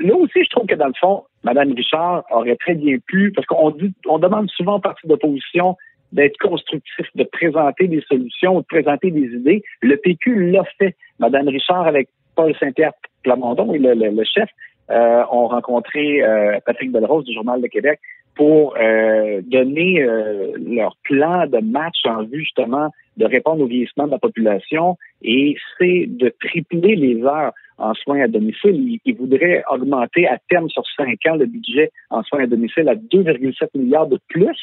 là 0.00 0.14
aussi, 0.16 0.44
je 0.44 0.50
trouve 0.50 0.66
que 0.66 0.74
dans 0.74 0.86
le 0.86 0.92
fond, 1.00 1.24
Mme 1.44 1.72
Richard 1.74 2.24
aurait 2.30 2.56
très 2.56 2.74
bien 2.74 2.96
pu, 3.06 3.32
parce 3.34 3.46
qu'on 3.46 3.70
dit, 3.70 3.92
on 4.06 4.18
demande 4.18 4.50
souvent 4.50 4.76
au 4.76 4.80
parti 4.80 5.06
d'opposition 5.06 5.76
d'être 6.12 6.36
constructif, 6.38 7.06
de 7.14 7.24
présenter 7.24 7.88
des 7.88 8.02
solutions, 8.02 8.60
de 8.60 8.64
présenter 8.66 9.10
des 9.10 9.28
idées. 9.34 9.62
Le 9.80 9.96
PQ 9.96 10.50
l'a 10.52 10.64
fait. 10.78 10.94
Mme 11.18 11.48
Richard, 11.48 11.86
avec 11.86 12.08
Paul 12.36 12.54
Saint-Pierre 12.60 12.92
Plamondon 13.22 13.72
et 13.72 13.78
le, 13.78 13.94
le- 13.94 14.10
le 14.10 14.24
chef, 14.24 14.48
euh, 14.90 15.22
ont 15.30 15.46
rencontré 15.48 16.22
euh, 16.22 16.58
Patrick 16.66 16.92
Belrose 16.92 17.24
du 17.24 17.32
Journal 17.32 17.62
de 17.62 17.66
Québec 17.66 17.98
pour 18.34 18.74
euh, 18.78 19.40
donner 19.44 20.02
euh, 20.02 20.52
leur 20.58 20.96
plan 21.04 21.46
de 21.46 21.58
match 21.58 21.98
en 22.04 22.24
vue 22.24 22.40
justement 22.40 22.90
de 23.16 23.24
répondre 23.26 23.62
au 23.62 23.66
vieillissement 23.66 24.06
de 24.06 24.10
la 24.10 24.18
population 24.18 24.96
et 25.22 25.56
c'est 25.78 26.06
de 26.08 26.34
tripler 26.40 26.96
les 26.96 27.22
heures 27.22 27.52
en 27.82 27.94
soins 27.94 28.20
à 28.20 28.28
domicile. 28.28 28.98
Ils 29.04 29.16
voudraient 29.16 29.62
augmenter 29.70 30.26
à 30.26 30.38
terme 30.48 30.68
sur 30.68 30.84
cinq 30.96 31.18
ans 31.26 31.36
le 31.36 31.46
budget 31.46 31.90
en 32.10 32.22
soins 32.22 32.44
à 32.44 32.46
domicile 32.46 32.88
à 32.88 32.94
2,7 32.94 33.68
milliards 33.74 34.06
de 34.06 34.18
plus 34.28 34.56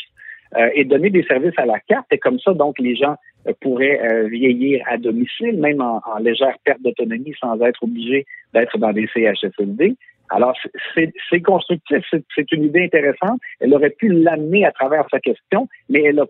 euh, 0.57 0.69
et 0.73 0.85
donner 0.85 1.09
des 1.09 1.23
services 1.23 1.57
à 1.57 1.65
la 1.65 1.79
carte. 1.79 2.07
Et 2.11 2.17
comme 2.17 2.39
ça, 2.39 2.53
donc, 2.53 2.79
les 2.79 2.95
gens 2.95 3.15
euh, 3.47 3.53
pourraient 3.61 3.99
euh, 4.01 4.27
vieillir 4.27 4.83
à 4.87 4.97
domicile, 4.97 5.59
même 5.59 5.81
en, 5.81 6.01
en 6.05 6.17
légère 6.19 6.55
perte 6.63 6.81
d'autonomie 6.81 7.35
sans 7.39 7.59
être 7.61 7.83
obligés 7.83 8.25
d'être 8.53 8.77
dans 8.77 8.91
des 8.91 9.07
CHSLD. 9.13 9.95
Alors, 10.29 10.55
c'est- 10.95 11.41
constructif, 11.41 12.03
c'est 12.35 12.51
une 12.51 12.65
idée 12.65 12.83
intéressante. 12.83 13.39
Elle 13.59 13.73
aurait 13.73 13.89
pu 13.89 14.09
l'amener 14.09 14.65
à 14.65 14.71
travers 14.71 15.05
sa 15.11 15.19
question, 15.19 15.67
mais 15.89 16.01
elle 16.03 16.19
a 16.19 16.25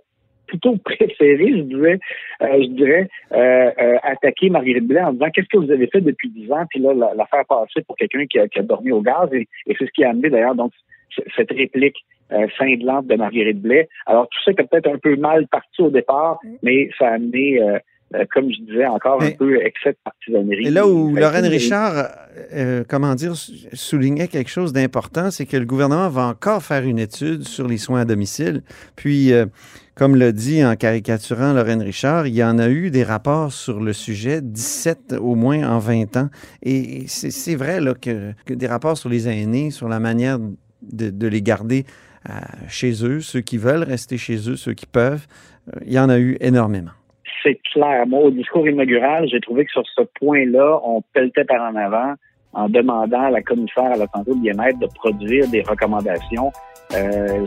plutôt 0.49 0.75
préféré, 0.83 1.53
je 1.57 1.61
dirais, 1.61 1.99
euh, 2.41 2.61
je 2.61 2.67
dirais 2.69 3.07
euh, 3.31 3.71
euh, 3.79 3.95
attaquer 4.03 4.49
Marguerite 4.49 4.87
Blais 4.87 5.01
en 5.01 5.13
disant 5.13 5.29
qu'est-ce 5.33 5.47
que 5.47 5.57
vous 5.57 5.71
avez 5.71 5.87
fait 5.87 6.01
depuis 6.01 6.29
dix 6.29 6.51
ans, 6.51 6.65
puis 6.69 6.79
là, 6.79 6.93
la, 6.93 7.13
la 7.15 7.25
faire 7.27 7.45
passer 7.45 7.81
pour 7.87 7.95
quelqu'un 7.95 8.25
qui 8.25 8.39
a, 8.39 8.47
qui 8.47 8.59
a 8.59 8.63
dormi 8.63 8.91
au 8.91 9.01
gaz, 9.01 9.29
et, 9.31 9.47
et 9.67 9.75
c'est 9.77 9.85
ce 9.85 9.91
qui 9.91 10.03
a 10.03 10.09
amené 10.09 10.29
d'ailleurs 10.29 10.55
donc 10.55 10.71
cette 11.35 11.51
réplique 11.51 11.97
euh, 12.31 12.45
cinglante 12.59 13.07
de 13.07 13.15
Marguerite 13.15 13.59
Blais. 13.59 13.89
Alors, 14.05 14.27
tout 14.29 14.39
ça 14.45 14.51
était 14.51 14.63
peut-être 14.63 14.87
un 14.87 14.99
peu 14.99 15.15
mal 15.15 15.47
parti 15.47 15.81
au 15.81 15.89
départ, 15.89 16.39
mais 16.61 16.89
ça 16.99 17.07
a 17.07 17.13
amené, 17.13 17.59
euh, 17.59 17.79
euh, 18.13 18.25
comme 18.31 18.51
je 18.51 18.61
disais, 18.61 18.85
encore 18.85 19.23
un 19.23 19.31
peu 19.31 19.59
excès 19.65 19.93
de 19.93 19.97
partisanerie. 20.03 20.67
Et 20.67 20.69
là 20.69 20.87
où 20.87 21.15
Lorraine 21.15 21.47
Richard, 21.47 22.07
euh, 22.53 22.83
comment 22.87 23.13
dire, 23.13 23.33
soulignait 23.35 24.27
quelque 24.27 24.49
chose 24.49 24.73
d'important, 24.73 25.29
c'est 25.29 25.45
que 25.45 25.57
le 25.57 25.65
gouvernement 25.65 26.09
va 26.09 26.27
encore 26.27 26.63
faire 26.63 26.83
une 26.83 26.97
étude 26.97 27.43
sur 27.43 27.67
les 27.67 27.77
soins 27.77 28.01
à 28.01 28.05
domicile. 28.05 28.63
Puis, 28.95 29.31
euh, 29.31 29.45
comme 29.95 30.15
le 30.15 30.33
dit 30.33 30.65
en 30.65 30.75
caricaturant 30.75 31.53
Lorraine 31.53 31.81
Richard, 31.81 32.25
il 32.25 32.33
y 32.33 32.43
en 32.43 32.57
a 32.57 32.69
eu 32.69 32.89
des 32.89 33.03
rapports 33.03 33.51
sur 33.51 33.79
le 33.79 33.93
sujet, 33.93 34.41
17 34.41 35.15
au 35.19 35.35
moins 35.35 35.69
en 35.69 35.77
20 35.77 36.17
ans. 36.17 36.29
Et 36.63 37.03
c'est 37.07 37.55
vrai 37.55 37.79
que, 38.01 38.33
des 38.51 38.67
rapports 38.67 38.97
sur 38.97 39.09
les 39.09 39.27
aînés, 39.27 39.69
sur 39.69 39.87
la 39.87 39.99
manière 39.99 40.39
de, 40.81 41.27
les 41.27 41.41
garder 41.43 41.85
euh, 42.29 42.33
chez 42.67 43.05
eux, 43.05 43.19
ceux 43.21 43.41
qui 43.41 43.57
veulent 43.57 43.83
rester 43.83 44.17
chez 44.17 44.49
eux, 44.49 44.55
ceux 44.55 44.73
qui 44.73 44.87
peuvent, 44.87 45.27
il 45.85 45.93
y 45.93 45.99
en 45.99 46.09
a 46.09 46.17
eu 46.17 46.35
énormément. 46.41 46.91
c'est 47.43 47.59
clair. 47.71 48.07
Moi, 48.07 48.21
au 48.21 48.31
discours 48.31 48.67
inaugural, 48.67 49.27
j'ai 49.29 49.39
trouvé 49.39 49.65
que 49.65 49.71
sur 49.71 49.83
ce 49.95 50.01
point-là, 50.19 50.79
on 50.83 51.03
pelletait 51.13 51.45
par 51.45 51.61
en 51.61 51.75
avant 51.75 52.15
en 52.53 52.67
demandant 52.67 53.21
à 53.21 53.29
la 53.29 53.41
commissaire 53.41 53.91
à 53.91 53.97
la 53.97 54.07
santé 54.13 54.31
et 54.31 54.33
au 54.33 54.35
bien-être 54.35 54.79
de 54.79 54.87
produire 54.87 55.47
des 55.49 55.61
recommandations. 55.61 56.51
Euh, 56.95 57.45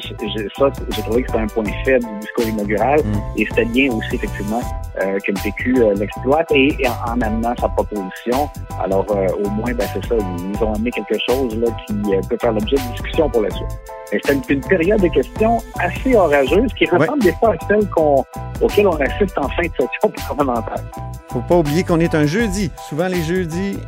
ça, 0.56 0.70
j'ai 0.90 1.02
trouvé 1.02 1.22
que 1.22 1.28
c'était 1.32 1.42
un 1.42 1.46
point 1.48 1.64
faible 1.84 2.04
du 2.04 2.18
discours 2.20 2.44
inaugural 2.46 3.00
Mm. 3.00 3.38
et 3.38 3.46
c'était 3.48 3.64
bien 3.64 3.90
aussi, 3.92 4.14
effectivement, 4.14 4.60
euh, 5.00 5.18
que 5.26 5.32
le 5.32 5.42
PQ 5.42 5.74
euh, 5.78 5.94
l'exploite 5.94 6.46
et, 6.54 6.68
et 6.78 6.86
en, 6.88 7.14
en 7.14 7.20
amenant 7.20 7.52
sa 7.60 7.68
proposition. 7.70 8.48
Alors, 8.80 9.04
au 9.10 9.48
moins, 9.50 9.72
ben, 9.72 9.86
c'est 9.92 10.04
ça, 10.06 10.14
ils 10.16 10.48
nous 10.50 10.64
ont 10.64 10.74
amené 10.74 10.90
quelque 10.92 11.18
chose 11.28 11.56
là, 11.56 11.66
qui 11.86 11.94
peut 12.28 12.36
faire 12.40 12.52
l'objet 12.52 12.76
de 12.76 12.92
discussion 12.92 13.28
pour 13.30 13.42
la 13.42 13.50
suite. 13.50 13.66
C'était 14.12 14.34
une, 14.34 14.42
une 14.48 14.60
période 14.60 15.00
de 15.00 15.08
questions 15.08 15.58
assez 15.80 16.14
orageuse 16.14 16.72
qui 16.74 16.86
ressemble 16.86 17.22
des 17.22 17.32
fois 17.32 17.54
à 17.54 17.66
celle 17.66 17.88
qu'on, 17.90 18.24
auquel 18.60 18.86
on 18.86 18.96
assiste 19.00 19.36
en 19.38 19.48
fin 19.48 19.62
de 19.62 19.70
session 19.70 20.12
parlementaire. 20.36 20.84
faut 21.30 21.40
pas 21.40 21.56
oublier 21.56 21.82
qu'on 21.82 21.98
est 21.98 22.14
un 22.14 22.26
jeudi. 22.26 22.70
Souvent, 22.88 23.08
les 23.08 23.22
jeudis, 23.22 23.78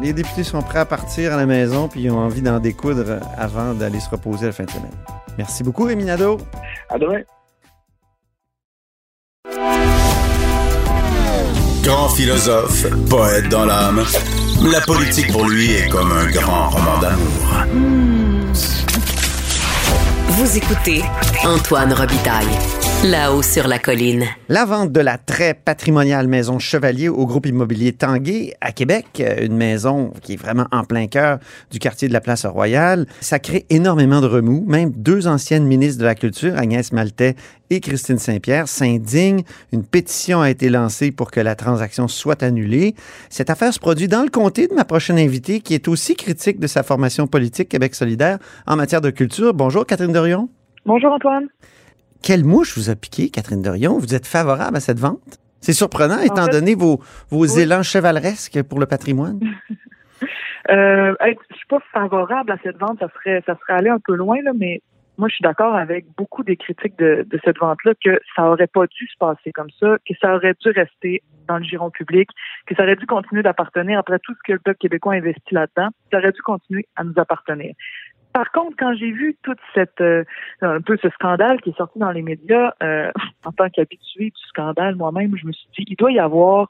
les 0.00 0.12
députés 0.12 0.44
sont 0.44 0.62
prêts 0.62 0.80
à 0.80 0.84
partir 0.84 1.32
à 1.32 1.36
la 1.36 1.46
maison 1.46 1.88
puis 1.88 2.02
ils 2.02 2.10
ont 2.10 2.18
envie 2.18 2.42
d'en 2.42 2.58
découdre 2.58 3.20
avant 3.36 3.74
d'aller 3.74 4.00
se 4.00 4.10
reposer 4.10 4.46
la 4.46 4.52
fin 4.52 4.64
de 4.64 4.70
semaine. 4.70 4.92
Merci 5.38 5.62
beaucoup, 5.62 5.84
Rémi 5.84 6.04
Nadeau. 6.04 6.38
À 6.88 6.98
demain. 6.98 7.20
Grand 11.82 12.08
philosophe, 12.08 12.86
poète 13.10 13.48
dans 13.50 13.66
l'âme, 13.66 14.02
la 14.62 14.80
politique 14.80 15.30
pour 15.30 15.46
lui 15.46 15.70
est 15.72 15.88
comme 15.90 16.10
un 16.12 16.30
grand 16.30 16.70
roman 16.70 16.98
d'amour. 16.98 18.14
Vous 20.28 20.56
écoutez 20.56 21.02
Antoine 21.44 21.92
Robitaille, 21.92 22.48
là-haut 23.04 23.42
sur 23.42 23.68
la 23.68 23.78
colline. 23.78 24.24
La 24.48 24.64
vente 24.64 24.90
de 24.90 25.00
la 25.00 25.18
très 25.18 25.52
patrimoniale 25.52 26.26
maison 26.26 26.58
Chevalier 26.58 27.10
au 27.10 27.26
groupe 27.26 27.44
immobilier 27.44 27.92
Tanguay 27.92 28.54
à 28.62 28.72
Québec, 28.72 29.06
euh, 29.20 29.44
une 29.44 29.56
maison 29.56 30.14
qui 30.22 30.32
est 30.32 30.36
vraiment 30.36 30.66
en 30.72 30.84
plein 30.84 31.06
cœur 31.06 31.38
du 31.70 31.78
quartier 31.78 32.08
de 32.08 32.14
la 32.14 32.22
Place 32.22 32.46
Royale, 32.46 33.04
ça 33.20 33.38
crée 33.38 33.66
énormément 33.68 34.22
de 34.22 34.26
remous. 34.26 34.64
Même 34.66 34.90
deux 34.90 35.26
anciennes 35.26 35.66
ministres 35.66 36.00
de 36.00 36.06
la 36.06 36.14
Culture, 36.14 36.56
Agnès 36.56 36.92
Maltais 36.92 37.34
et 37.68 37.80
Christine 37.80 38.18
Saint-Pierre, 38.18 38.68
s'indignent. 38.68 39.42
Une 39.72 39.84
pétition 39.84 40.40
a 40.40 40.48
été 40.48 40.70
lancée 40.70 41.12
pour 41.12 41.30
que 41.30 41.40
la 41.40 41.56
transaction 41.56 42.08
soit 42.08 42.42
annulée. 42.42 42.94
Cette 43.28 43.50
affaire 43.50 43.74
se 43.74 43.80
produit 43.80 44.08
dans 44.08 44.22
le 44.22 44.30
comté 44.30 44.66
de 44.66 44.72
ma 44.72 44.86
prochaine 44.86 45.18
invitée, 45.18 45.60
qui 45.60 45.74
est 45.74 45.88
aussi 45.88 46.16
critique 46.16 46.58
de 46.58 46.66
sa 46.66 46.82
formation 46.82 47.26
politique 47.26 47.68
Québec 47.68 47.94
solidaire 47.94 48.38
en 48.66 48.76
matière 48.76 49.02
de 49.02 49.10
culture. 49.10 49.52
Bonjour, 49.52 49.84
Catherine 49.84 50.12
Dorion. 50.12 50.48
Bonjour 50.86 51.12
Antoine. 51.12 51.48
Quelle 52.24 52.42
mouche 52.42 52.78
vous 52.78 52.88
a 52.88 52.96
piqué, 52.96 53.28
Catherine 53.28 53.60
Dorion? 53.60 53.98
Vous 53.98 54.14
êtes 54.14 54.26
favorable 54.26 54.78
à 54.78 54.80
cette 54.80 54.98
vente? 54.98 55.38
C'est 55.60 55.74
surprenant, 55.74 56.18
étant 56.20 56.46
fait, 56.46 56.52
donné 56.52 56.74
vos, 56.74 57.00
vos 57.28 57.46
oui. 57.46 57.60
élans 57.60 57.82
chevaleresques 57.82 58.62
pour 58.62 58.80
le 58.80 58.86
patrimoine. 58.86 59.40
Euh, 60.70 61.14
hey, 61.20 61.36
je 61.50 61.56
suis 61.56 61.66
pas 61.66 61.80
favorable 61.92 62.50
à 62.50 62.56
cette 62.62 62.78
vente, 62.78 62.98
ça 62.98 63.08
serait 63.16 63.42
ça 63.44 63.54
serait 63.60 63.74
aller 63.74 63.90
un 63.90 63.98
peu 63.98 64.14
loin 64.14 64.38
là, 64.42 64.52
mais 64.58 64.80
moi 65.18 65.28
je 65.28 65.34
suis 65.34 65.42
d'accord 65.42 65.76
avec 65.76 66.06
beaucoup 66.16 66.42
des 66.42 66.56
critiques 66.56 66.98
de, 66.98 67.26
de 67.28 67.40
cette 67.44 67.58
vente-là 67.58 67.92
que 68.02 68.18
ça 68.34 68.48
aurait 68.48 68.66
pas 68.66 68.86
dû 68.86 69.06
se 69.06 69.18
passer 69.18 69.52
comme 69.52 69.68
ça, 69.78 69.98
que 70.08 70.14
ça 70.22 70.34
aurait 70.34 70.54
dû 70.58 70.70
rester 70.70 71.22
dans 71.48 71.58
le 71.58 71.64
giron 71.64 71.90
public, 71.90 72.30
que 72.66 72.74
ça 72.74 72.84
aurait 72.84 72.96
dû 72.96 73.04
continuer 73.04 73.42
d'appartenir 73.42 73.98
après 73.98 74.18
tout 74.20 74.32
ce 74.32 74.40
que 74.42 74.52
le 74.52 74.58
peuple 74.58 74.78
québécois 74.78 75.12
a 75.12 75.16
investi 75.16 75.52
là-dedans, 75.52 75.90
ça 76.10 76.16
aurait 76.16 76.32
dû 76.32 76.40
continuer 76.40 76.86
à 76.96 77.04
nous 77.04 77.12
appartenir. 77.18 77.74
Par 78.34 78.50
contre, 78.50 78.74
quand 78.76 78.94
j'ai 78.94 79.12
vu 79.12 79.36
toute 79.44 79.60
cette 79.74 80.00
euh, 80.00 80.24
un 80.60 80.80
peu 80.80 80.98
ce 81.00 81.08
scandale 81.10 81.60
qui 81.60 81.70
est 81.70 81.76
sorti 81.76 82.00
dans 82.00 82.10
les 82.10 82.20
médias, 82.20 82.72
euh, 82.82 83.10
en 83.44 83.52
tant 83.52 83.70
qu'habitué 83.70 84.26
du 84.26 84.42
scandale 84.48 84.96
moi-même, 84.96 85.36
je 85.36 85.46
me 85.46 85.52
suis 85.52 85.68
dit 85.78 85.84
il 85.86 85.96
doit 85.96 86.10
y 86.10 86.18
avoir 86.18 86.66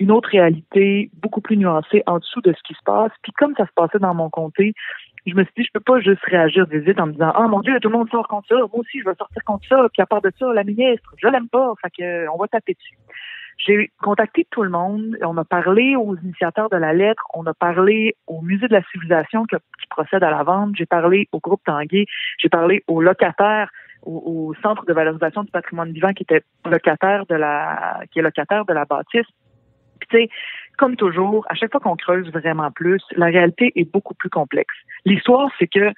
une 0.00 0.10
autre 0.10 0.30
réalité 0.30 1.10
beaucoup 1.20 1.42
plus 1.42 1.58
nuancée 1.58 2.02
en 2.06 2.18
dessous 2.18 2.40
de 2.40 2.54
ce 2.54 2.62
qui 2.66 2.72
se 2.72 2.82
passe. 2.84 3.12
Puis 3.22 3.32
comme 3.32 3.54
ça 3.56 3.66
se 3.66 3.72
passait 3.76 3.98
dans 3.98 4.14
mon 4.14 4.30
comté, 4.30 4.72
je 5.26 5.34
me 5.34 5.44
suis 5.44 5.52
dit, 5.58 5.64
je 5.64 5.70
peux 5.72 5.80
pas 5.80 6.00
juste 6.00 6.24
réagir 6.24 6.66
vite 6.70 6.98
en 6.98 7.06
me 7.06 7.12
disant, 7.12 7.30
ah 7.34 7.46
mon 7.46 7.60
Dieu, 7.60 7.78
tout 7.80 7.90
le 7.90 7.98
monde 7.98 8.10
sort 8.10 8.26
contre 8.26 8.48
ça, 8.48 8.56
moi 8.56 8.70
aussi 8.72 8.98
je 9.00 9.04
vais 9.04 9.14
sortir 9.14 9.44
contre 9.44 9.68
ça, 9.68 9.86
puis 9.92 10.02
à 10.02 10.06
part 10.06 10.22
de 10.22 10.32
ça, 10.38 10.52
la 10.52 10.64
ministre, 10.64 11.14
je 11.18 11.28
l'aime 11.28 11.48
pas, 11.48 11.72
fait 11.80 11.90
que 11.90 12.28
on 12.30 12.38
va 12.38 12.48
taper 12.48 12.72
dessus. 12.72 12.96
J'ai 13.58 13.90
contacté 14.02 14.46
tout 14.50 14.62
le 14.62 14.70
monde, 14.70 15.16
on 15.22 15.36
a 15.36 15.44
parlé 15.44 15.94
aux 15.96 16.16
initiateurs 16.16 16.68
de 16.70 16.76
la 16.76 16.92
lettre, 16.92 17.22
on 17.34 17.46
a 17.46 17.54
parlé 17.54 18.16
au 18.26 18.40
musée 18.40 18.66
de 18.66 18.72
la 18.72 18.82
civilisation 18.84 19.44
qui, 19.44 19.56
procède 19.90 20.24
à 20.24 20.30
la 20.30 20.42
vente, 20.42 20.74
j'ai 20.74 20.86
parlé 20.86 21.28
au 21.32 21.38
groupe 21.38 21.60
Tanguay, 21.64 22.06
j'ai 22.38 22.48
parlé 22.48 22.82
aux 22.86 23.02
locataires 23.02 23.70
au, 24.02 24.22
au 24.24 24.54
centre 24.62 24.86
de 24.86 24.92
valorisation 24.92 25.42
du 25.42 25.50
patrimoine 25.50 25.92
vivant 25.92 26.12
qui 26.12 26.22
était 26.22 26.42
locataire 26.64 27.26
de 27.26 27.34
la 27.34 28.00
qui 28.10 28.18
est 28.18 28.22
locataire 28.22 28.64
de 28.64 28.72
la 28.72 28.86
bâtisse. 28.86 29.26
Puis 30.00 30.08
tu 30.08 30.16
sais, 30.16 30.28
comme 30.78 30.96
toujours, 30.96 31.46
à 31.48 31.54
chaque 31.54 31.70
fois 31.70 31.80
qu'on 31.80 31.96
creuse 31.96 32.30
vraiment 32.32 32.70
plus, 32.70 33.02
la 33.16 33.26
réalité 33.26 33.72
est 33.76 33.90
beaucoup 33.90 34.14
plus 34.14 34.30
complexe. 34.30 34.74
L'histoire, 35.04 35.50
c'est 35.58 35.68
que 35.68 35.92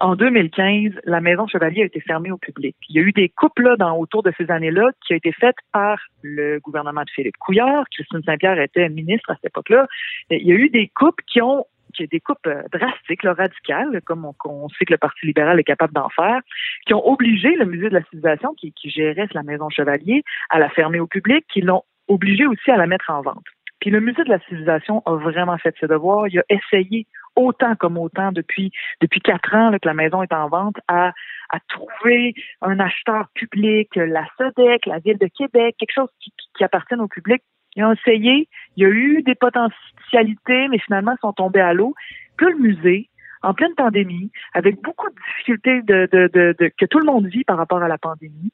en 0.00 0.16
2015, 0.16 0.92
la 1.04 1.20
Maison 1.20 1.46
Chevalier 1.46 1.82
a 1.82 1.84
été 1.84 2.00
fermée 2.00 2.30
au 2.32 2.38
public. 2.38 2.74
Il 2.88 2.96
y 2.96 2.98
a 2.98 3.02
eu 3.02 3.12
des 3.12 3.28
coupes 3.28 3.58
là, 3.58 3.76
dans, 3.76 3.96
autour 3.96 4.22
de 4.22 4.32
ces 4.38 4.50
années-là 4.50 4.90
qui 5.06 5.12
ont 5.12 5.16
été 5.16 5.32
faites 5.32 5.56
par 5.72 5.98
le 6.22 6.58
gouvernement 6.58 7.02
de 7.02 7.10
Philippe 7.10 7.36
Couillard. 7.38 7.84
Christine 7.90 8.22
Saint-Pierre 8.24 8.58
était 8.60 8.88
ministre 8.88 9.30
à 9.30 9.34
cette 9.34 9.46
époque-là. 9.46 9.86
Il 10.30 10.46
y 10.46 10.52
a 10.52 10.54
eu 10.54 10.70
des 10.70 10.88
coupes 10.88 11.20
qui 11.26 11.42
ont 11.42 11.66
qui 11.92 12.06
des 12.06 12.20
coupes 12.20 12.46
euh, 12.46 12.62
drastiques, 12.72 13.24
là, 13.24 13.32
radicales, 13.32 14.00
comme 14.04 14.24
on, 14.24 14.34
on, 14.44 14.68
sait 14.68 14.84
que 14.84 14.92
le 14.92 14.98
Parti 14.98 15.26
libéral 15.26 15.58
est 15.58 15.64
capable 15.64 15.92
d'en 15.92 16.08
faire, 16.08 16.40
qui 16.86 16.94
ont 16.94 17.04
obligé 17.04 17.56
le 17.56 17.64
musée 17.64 17.88
de 17.88 17.94
la 17.94 18.04
civilisation, 18.04 18.54
qui, 18.54 18.72
qui 18.72 18.90
gérait 18.90 19.26
la 19.32 19.42
Maison 19.42 19.68
Chevalier, 19.70 20.22
à 20.50 20.60
la 20.60 20.68
fermer 20.68 21.00
au 21.00 21.08
public, 21.08 21.44
qui 21.52 21.62
l'ont 21.62 21.82
obligé 22.06 22.46
aussi 22.46 22.70
à 22.70 22.76
la 22.76 22.86
mettre 22.86 23.10
en 23.10 23.22
vente. 23.22 23.44
Puis 23.80 23.90
le 23.90 24.00
musée 24.00 24.22
de 24.24 24.28
la 24.28 24.38
civilisation 24.40 25.02
a 25.06 25.16
vraiment 25.16 25.56
fait 25.58 25.74
ses 25.80 25.86
devoirs. 25.86 26.28
Il 26.28 26.38
a 26.38 26.44
essayé 26.48 27.06
autant 27.40 27.74
comme 27.76 27.98
autant 27.98 28.32
depuis 28.32 28.70
depuis 29.00 29.20
quatre 29.20 29.54
ans 29.54 29.70
que 29.72 29.88
la 29.88 29.94
maison 29.94 30.22
est 30.22 30.32
en 30.32 30.48
vente 30.48 30.76
à 30.88 31.12
à 31.50 31.58
trouver 31.68 32.34
un 32.62 32.78
acheteur 32.78 33.26
public, 33.34 33.90
la 33.96 34.24
SODEC, 34.38 34.86
la 34.86 35.00
Ville 35.00 35.18
de 35.18 35.26
Québec, 35.26 35.74
quelque 35.78 35.92
chose 35.92 36.08
qui, 36.20 36.32
qui, 36.56 36.64
appartienne 36.64 37.00
au 37.00 37.08
public. 37.08 37.42
Ils 37.76 37.84
ont 37.84 37.92
essayé, 37.92 38.48
il 38.76 38.82
y 38.82 38.86
a 38.86 38.88
eu 38.88 39.22
des 39.22 39.34
potentialités, 39.34 40.68
mais 40.68 40.78
finalement 40.78 41.12
ils 41.12 41.20
sont 41.20 41.32
tombés 41.32 41.60
à 41.60 41.72
l'eau. 41.72 41.94
Que 42.36 42.46
le 42.46 42.56
musée, 42.56 43.10
en 43.42 43.54
pleine 43.54 43.74
pandémie, 43.74 44.30
avec 44.54 44.80
beaucoup 44.82 45.08
de 45.08 45.14
difficultés 45.14 45.82
que 45.86 46.86
tout 46.86 46.98
le 46.98 47.06
monde 47.06 47.26
vit 47.26 47.44
par 47.44 47.56
rapport 47.56 47.82
à 47.82 47.88
la 47.88 47.98
pandémie, 47.98 48.52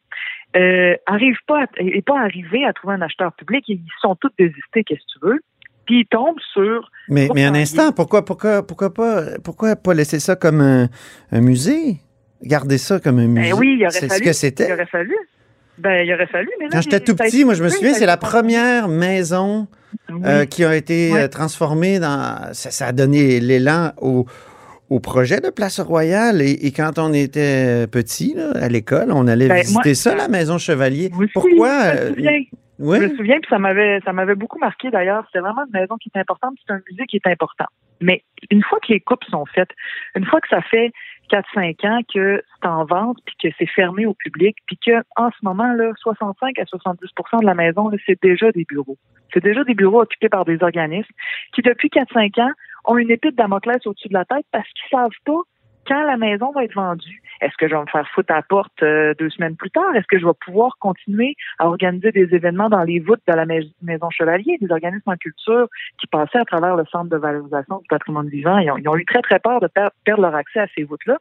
euh, 0.56 0.96
arrive 1.06 1.38
pas 1.46 1.62
à, 1.62 1.66
pas 2.04 2.20
arrivé 2.20 2.64
à 2.64 2.72
trouver 2.72 2.94
un 2.94 3.02
acheteur 3.02 3.32
public. 3.34 3.64
Ils 3.68 3.82
sont 4.00 4.16
tous 4.16 4.30
désistés, 4.38 4.84
qu'est-ce 4.84 5.00
que 5.00 5.18
tu 5.18 5.26
veux? 5.26 5.40
Puis 5.86 6.00
ils 6.00 6.06
tombent 6.06 6.40
sur. 6.52 6.90
Mais, 7.08 7.28
mais 7.34 7.44
un 7.44 7.54
instant, 7.54 7.92
pourquoi, 7.92 8.24
pourquoi, 8.24 8.66
pourquoi 8.66 8.92
pas, 8.92 9.22
pourquoi 9.44 9.76
pas 9.76 9.94
laisser 9.94 10.18
ça 10.20 10.34
comme 10.36 10.60
un, 10.60 10.88
un 11.32 11.40
musée? 11.40 11.96
Garder 12.42 12.78
ça 12.78 13.00
comme 13.00 13.18
un 13.18 13.26
musée. 13.28 13.50
Ben 13.52 13.58
oui, 13.58 13.76
il 13.78 13.82
aurait 13.82 13.90
c'est 13.92 14.08
fallu. 14.08 14.24
ce 14.24 14.28
que 14.28 14.32
c'était. 14.34 14.66
Il 14.68 14.72
aurait 14.72 14.86
fallu. 14.86 15.14
Ben, 15.78 16.04
il 16.06 16.12
aurait 16.12 16.26
fallu. 16.26 16.48
Mais 16.58 16.64
là, 16.66 16.70
Quand 16.72 16.80
j'étais 16.82 16.96
il- 16.98 17.04
tout 17.04 17.14
petit, 17.16 17.44
moi, 17.44 17.54
je 17.54 17.62
me 17.62 17.68
souviens, 17.68 17.94
c'est 17.94 18.06
la 18.06 18.16
première 18.16 18.88
maison 18.88 19.68
Oui. 20.10 20.20
euh, 20.24 20.44
qui 20.44 20.64
a 20.64 20.74
été 20.74 21.12
euh, 21.14 21.28
transformée 21.28 21.98
dans. 21.98 22.52
Ça, 22.52 22.70
ça 22.70 22.86
a 22.88 22.92
donné 22.92 23.40
l'élan 23.40 23.92
au, 24.00 24.26
au 24.90 25.00
projet 25.00 25.40
de 25.40 25.50
Place 25.50 25.78
Royale. 25.80 26.40
Et, 26.42 26.50
et 26.66 26.72
quand 26.72 26.98
on 26.98 27.12
était 27.12 27.86
petit, 27.88 28.34
là, 28.36 28.52
à 28.60 28.68
l'école, 28.68 29.12
on 29.12 29.26
allait 29.28 29.48
Ben, 29.48 29.60
visiter 29.62 29.80
moi- 29.90 29.94
ça, 29.94 30.14
la 30.14 30.28
maison 30.28 30.58
Chevalier. 30.58 31.10
Moi 31.12 31.24
aussi, 31.24 31.32
Pourquoi? 31.34 31.94
Je 31.94 31.98
euh, 31.98 32.08
me 32.10 32.14
souviens. 32.16 32.30
Je 32.78 32.84
me 32.84 33.16
souviens, 33.16 33.40
puis 33.40 33.48
ça 33.48 33.58
m'avait, 33.58 34.00
ça 34.04 34.12
m'avait 34.12 34.34
beaucoup 34.34 34.58
marqué 34.58 34.90
d'ailleurs. 34.90 35.24
C'était 35.26 35.40
vraiment 35.40 35.64
une 35.64 35.80
maison 35.80 35.96
qui 35.96 36.10
est 36.14 36.18
importante, 36.18 36.54
c'est 36.66 36.72
un 36.72 36.80
musée 36.90 37.06
qui 37.06 37.16
est 37.16 37.26
important. 37.26 37.66
Mais 38.00 38.22
une 38.50 38.62
fois 38.62 38.78
que 38.80 38.92
les 38.92 39.00
coupes 39.00 39.24
sont 39.24 39.46
faites, 39.46 39.70
une 40.14 40.26
fois 40.26 40.40
que 40.40 40.48
ça 40.48 40.60
fait 40.60 40.92
4-5 41.30 41.86
ans 41.86 42.00
que 42.12 42.42
c'est 42.60 42.68
en 42.68 42.84
vente, 42.84 43.18
puis 43.24 43.34
que 43.42 43.48
c'est 43.58 43.66
fermé 43.66 44.06
au 44.06 44.14
public, 44.14 44.56
puis 44.66 44.78
que 44.84 45.02
en 45.16 45.30
ce 45.30 45.38
moment, 45.42 45.72
là, 45.72 45.92
65 45.98 46.58
à 46.58 46.64
70% 46.64 47.40
de 47.40 47.46
la 47.46 47.54
maison, 47.54 47.90
c'est 48.04 48.20
déjà 48.22 48.52
des 48.52 48.64
bureaux. 48.64 48.98
C'est 49.32 49.42
déjà 49.42 49.64
des 49.64 49.74
bureaux 49.74 50.02
occupés 50.02 50.28
par 50.28 50.44
des 50.44 50.62
organismes 50.62 51.12
qui, 51.54 51.62
depuis 51.62 51.88
4-5 51.88 52.40
ans, 52.40 52.52
ont 52.84 52.98
une 52.98 53.10
épée 53.10 53.30
de 53.30 53.36
Damoclès 53.36 53.84
au-dessus 53.86 54.08
de 54.08 54.14
la 54.14 54.24
tête 54.24 54.46
parce 54.52 54.68
qu'ils 54.68 54.90
savent 54.90 55.10
pas 55.24 55.40
quand 55.86 56.02
la 56.04 56.16
maison 56.16 56.52
va 56.52 56.64
être 56.64 56.74
vendue. 56.74 57.22
Est-ce 57.40 57.56
que 57.58 57.68
je 57.68 57.74
vais 57.74 57.80
me 57.80 57.86
faire 57.86 58.08
foutre 58.14 58.32
à 58.32 58.36
la 58.36 58.42
porte 58.42 58.82
euh, 58.82 59.14
deux 59.18 59.28
semaines 59.30 59.56
plus 59.56 59.70
tard? 59.70 59.94
Est-ce 59.94 60.06
que 60.06 60.18
je 60.18 60.26
vais 60.26 60.32
pouvoir 60.44 60.76
continuer 60.78 61.34
à 61.58 61.66
organiser 61.66 62.10
des 62.12 62.34
événements 62.34 62.68
dans 62.70 62.82
les 62.82 62.98
voûtes 62.98 63.20
de 63.28 63.32
la 63.34 63.44
mais- 63.44 63.68
Maison 63.82 64.08
Chevalier, 64.10 64.56
des 64.60 64.70
organismes 64.70 65.10
en 65.10 65.16
culture 65.16 65.68
qui 66.00 66.06
passaient 66.06 66.38
à 66.38 66.44
travers 66.44 66.76
le 66.76 66.84
Centre 66.86 67.10
de 67.10 67.16
valorisation 67.16 67.78
du 67.78 67.86
patrimoine 67.88 68.28
vivant? 68.28 68.58
Ils 68.58 68.70
ont, 68.70 68.76
ils 68.78 68.88
ont 68.88 68.96
eu 68.96 69.04
très, 69.04 69.22
très 69.22 69.38
peur 69.38 69.60
de 69.60 69.66
per- 69.66 69.88
perdre 70.04 70.22
leur 70.22 70.34
accès 70.34 70.60
à 70.60 70.66
ces 70.74 70.84
voûtes-là. 70.84 71.18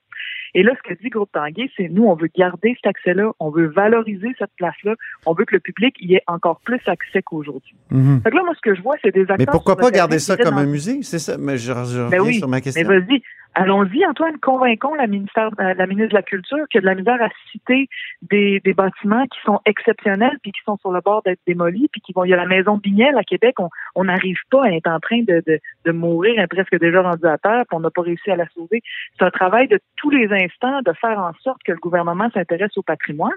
Et 0.53 0.63
là, 0.63 0.73
ce 0.77 0.89
que 0.89 0.99
dit 1.01 1.09
Groupe 1.09 1.31
Tanguay, 1.31 1.69
c'est 1.75 1.89
nous, 1.89 2.05
on 2.05 2.15
veut 2.15 2.29
garder 2.35 2.75
cet 2.75 2.87
accès-là, 2.87 3.31
on 3.39 3.49
veut 3.49 3.67
valoriser 3.67 4.29
cette 4.37 4.51
place-là, 4.57 4.95
on 5.25 5.33
veut 5.33 5.45
que 5.45 5.55
le 5.55 5.59
public 5.59 5.95
y 5.99 6.15
ait 6.15 6.23
encore 6.27 6.59
plus 6.61 6.81
accès 6.85 7.21
qu'aujourd'hui. 7.21 7.75
Mhm. 7.91 8.21
Fait 8.21 8.31
que 8.31 8.35
là, 8.35 8.43
moi, 8.43 8.53
ce 8.55 8.61
que 8.61 8.75
je 8.75 8.81
vois, 8.81 8.95
c'est 9.01 9.13
des 9.13 9.21
acteurs... 9.21 9.37
Mais 9.39 9.45
pourquoi 9.45 9.75
pas 9.75 9.91
garder 9.91 10.17
qui 10.17 10.23
ça 10.23 10.37
comme 10.37 10.57
un 10.57 10.65
musée? 10.65 10.99
C'est 11.01 11.19
ça. 11.19 11.37
Mais 11.37 11.57
je, 11.57 11.71
je 11.71 11.73
reviens 11.73 12.09
Ben 12.09 12.21
oui, 12.21 12.35
sur 12.35 12.47
ma 12.47 12.57
mais 12.57 12.61
question. 12.61 12.87
vas-y. 12.87 13.21
Allons-y, 13.57 14.05
Antoine, 14.05 14.37
convainquons 14.39 14.95
la, 14.95 15.07
ministère, 15.07 15.49
euh, 15.61 15.73
la 15.75 15.87
ministre 15.87 16.09
de 16.09 16.15
la 16.15 16.23
Culture 16.23 16.67
qu'il 16.69 16.79
y 16.79 16.79
a 16.79 16.81
de 16.81 16.87
la 16.87 16.95
misère 16.95 17.21
à 17.21 17.29
citer 17.51 17.87
des, 18.21 18.59
des 18.59 18.73
bâtiments 18.73 19.23
qui 19.27 19.39
sont 19.45 19.61
exceptionnels 19.65 20.37
puis 20.41 20.51
qui 20.51 20.59
sont 20.65 20.75
sur 20.77 20.91
le 20.91 20.99
bord 20.99 21.21
d'être 21.23 21.39
démolis 21.47 21.87
puis 21.89 22.01
qui 22.01 22.11
vont. 22.11 22.25
Il 22.25 22.31
y 22.31 22.33
a 22.33 22.37
la 22.37 22.47
maison 22.47 22.75
Bignel 22.75 23.17
à 23.17 23.23
Québec, 23.23 23.55
on 23.59 23.69
on 23.95 24.03
n'arrive 24.03 24.37
pas 24.51 24.65
à 24.65 24.71
être 24.71 24.87
en 24.87 24.99
train 24.99 25.21
de, 25.21 25.41
de, 25.47 25.59
de 25.85 25.91
mourir, 25.91 26.33
elle 26.37 26.43
est 26.43 26.47
presque 26.47 26.77
déjà 26.79 27.01
rendue 27.01 27.25
à 27.25 27.37
terre, 27.37 27.63
puis 27.67 27.77
on 27.77 27.79
n'a 27.79 27.89
pas 27.89 28.01
réussi 28.01 28.29
à 28.29 28.35
la 28.35 28.47
sauver. 28.49 28.81
C'est 29.17 29.25
un 29.25 29.31
travail 29.31 29.69
de 29.69 29.79
tous 29.95 30.09
les 30.09 30.31
instants 30.45 30.81
de 30.81 30.93
faire 30.93 31.19
en 31.19 31.33
sorte 31.43 31.61
que 31.63 31.71
le 31.71 31.77
gouvernement 31.77 32.29
s'intéresse 32.31 32.77
au 32.77 32.83
patrimoine. 32.83 33.31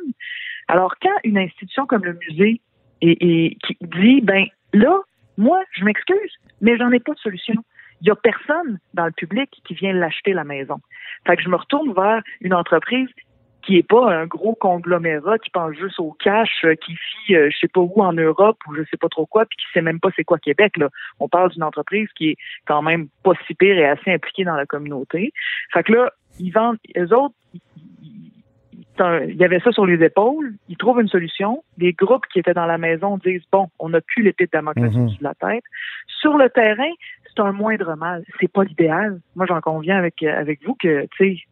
Alors, 0.69 0.95
quand 1.01 1.17
une 1.25 1.39
institution 1.39 1.87
comme 1.87 2.05
le 2.05 2.19
musée 2.29 2.61
et, 3.01 3.57
qui 3.65 3.77
dit 3.81 4.21
ben 4.21 4.47
là, 4.73 5.01
moi, 5.37 5.63
je 5.73 5.85
m'excuse, 5.85 6.33
mais 6.61 6.77
j'en 6.77 6.91
ai 6.91 7.01
pas 7.01 7.15
de 7.15 7.19
solution. 7.19 7.55
Il 8.01 8.09
y 8.09 8.11
a 8.11 8.17
personne 8.17 8.79
dans 8.95 9.07
le 9.07 9.13
public 9.13 9.51
qui 9.65 9.75
vient 9.75 9.93
l'acheter 9.93 10.33
la 10.33 10.45
maison. 10.45 10.81
Fait 11.27 11.37
que 11.37 11.43
je 11.43 11.49
me 11.49 11.57
retourne 11.57 11.93
vers 11.93 12.23
une 12.41 12.55
entreprise 12.55 13.09
qui 13.69 13.77
est 13.77 13.87
pas 13.87 14.11
un 14.11 14.25
gros 14.25 14.55
conglomérat 14.55 15.39
qui 15.39 15.51
pense 15.51 15.77
juste 15.77 16.01
au 16.01 16.17
cash, 16.19 16.65
euh, 16.65 16.75
qui 16.75 16.97
fit 16.97 17.37
euh, 17.37 17.51
je 17.53 17.59
sais 17.59 17.69
pas 17.69 17.83
où 17.83 18.01
en 18.01 18.15
Europe 18.15 18.57
ou 18.67 18.75
je 18.75 18.81
sais 18.91 18.97
pas 18.97 19.11
trop 19.11 19.27
quoi, 19.27 19.45
puis 19.45 19.59
qui 19.59 19.67
sait 19.75 19.83
même 19.83 20.01
pas 20.01 20.09
c'est 20.17 20.25
quoi 20.25 20.39
Québec. 20.39 20.79
Là. 20.79 20.89
On 21.21 21.29
parle 21.29 21.51
d'une 21.51 21.63
entreprise 21.63 22.09
qui 22.17 22.31
est 22.31 22.37
quand 22.67 22.81
même 22.81 23.09
pas 23.23 23.33
si 23.47 23.53
pire 23.53 23.77
et 23.77 23.85
assez 23.85 24.11
impliquée 24.11 24.45
dans 24.45 24.55
la 24.55 24.65
communauté. 24.65 25.35
Fait 25.71 25.83
que 25.83 25.93
là, 25.93 26.13
ils 26.39 26.51
vendent, 26.51 26.79
eux 26.97 27.15
autres, 27.15 27.35
il 27.53 29.37
y 29.37 29.45
avait 29.45 29.61
ça 29.61 29.71
sur 29.71 29.85
les 29.85 30.03
épaules, 30.03 30.55
ils 30.71 30.79
trouvent 30.79 31.03
une 31.03 31.09
solution. 31.09 31.63
Les 31.77 31.93
groupes 31.93 32.25
qui 32.33 32.39
étaient 32.39 32.55
dans 32.55 32.67
la 32.67 32.79
maison 32.79 33.19
disent 33.19 33.45
bon, 33.53 33.69
on 33.79 33.91
n'a 33.91 34.01
plus 34.01 34.23
l'épée 34.23 34.47
de 34.47 34.51
Damoclès 34.51 34.97
au-dessus 34.97 35.19
de 35.19 35.25
la 35.25 35.35
tête. 35.35 35.63
Sur 36.07 36.39
le 36.39 36.49
terrain, 36.49 36.91
c'est 37.27 37.43
un 37.43 37.53
moindre 37.53 37.97
mal. 37.97 38.25
C'est 38.41 38.51
pas 38.51 38.65
l'idéal. 38.65 39.21
Moi, 39.37 39.45
j'en 39.47 39.61
conviens 39.61 39.99
avec 39.99 40.23
avec 40.23 40.65
vous 40.65 40.75
que 40.75 41.03
tu 41.19 41.37
sais, 41.37 41.43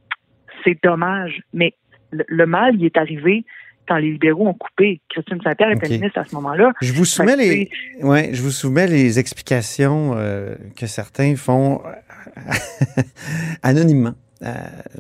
c'est 0.65 0.83
dommage, 0.83 1.43
mais 1.53 1.75
le, 2.11 2.25
le 2.27 2.47
mal, 2.47 2.75
il 2.77 2.85
est 2.85 2.97
arrivé 2.97 3.45
quand 3.89 3.97
les 3.97 4.13
libéraux 4.13 4.49
ont 4.49 4.55
coupé. 4.55 5.01
Christine 5.09 5.41
Saint-Pierre 5.43 5.71
était 5.71 5.87
Ok. 5.87 5.93
ministre 5.93 6.19
à 6.19 6.25
ce 6.25 6.35
moment-là. 6.35 6.73
Je 6.81 6.93
vous 6.93 7.05
soumets 7.05 7.37
les, 7.37 7.71
ouais, 8.03 8.31
je 8.33 8.43
vous 8.43 8.51
soumets 8.51 8.87
les 8.87 9.19
explications 9.19 10.15
euh, 10.17 10.57
que 10.77 10.87
certains 10.87 11.37
font 11.37 11.83
euh, 11.85 12.43
anonymement 13.63 14.15
euh, 14.43 14.55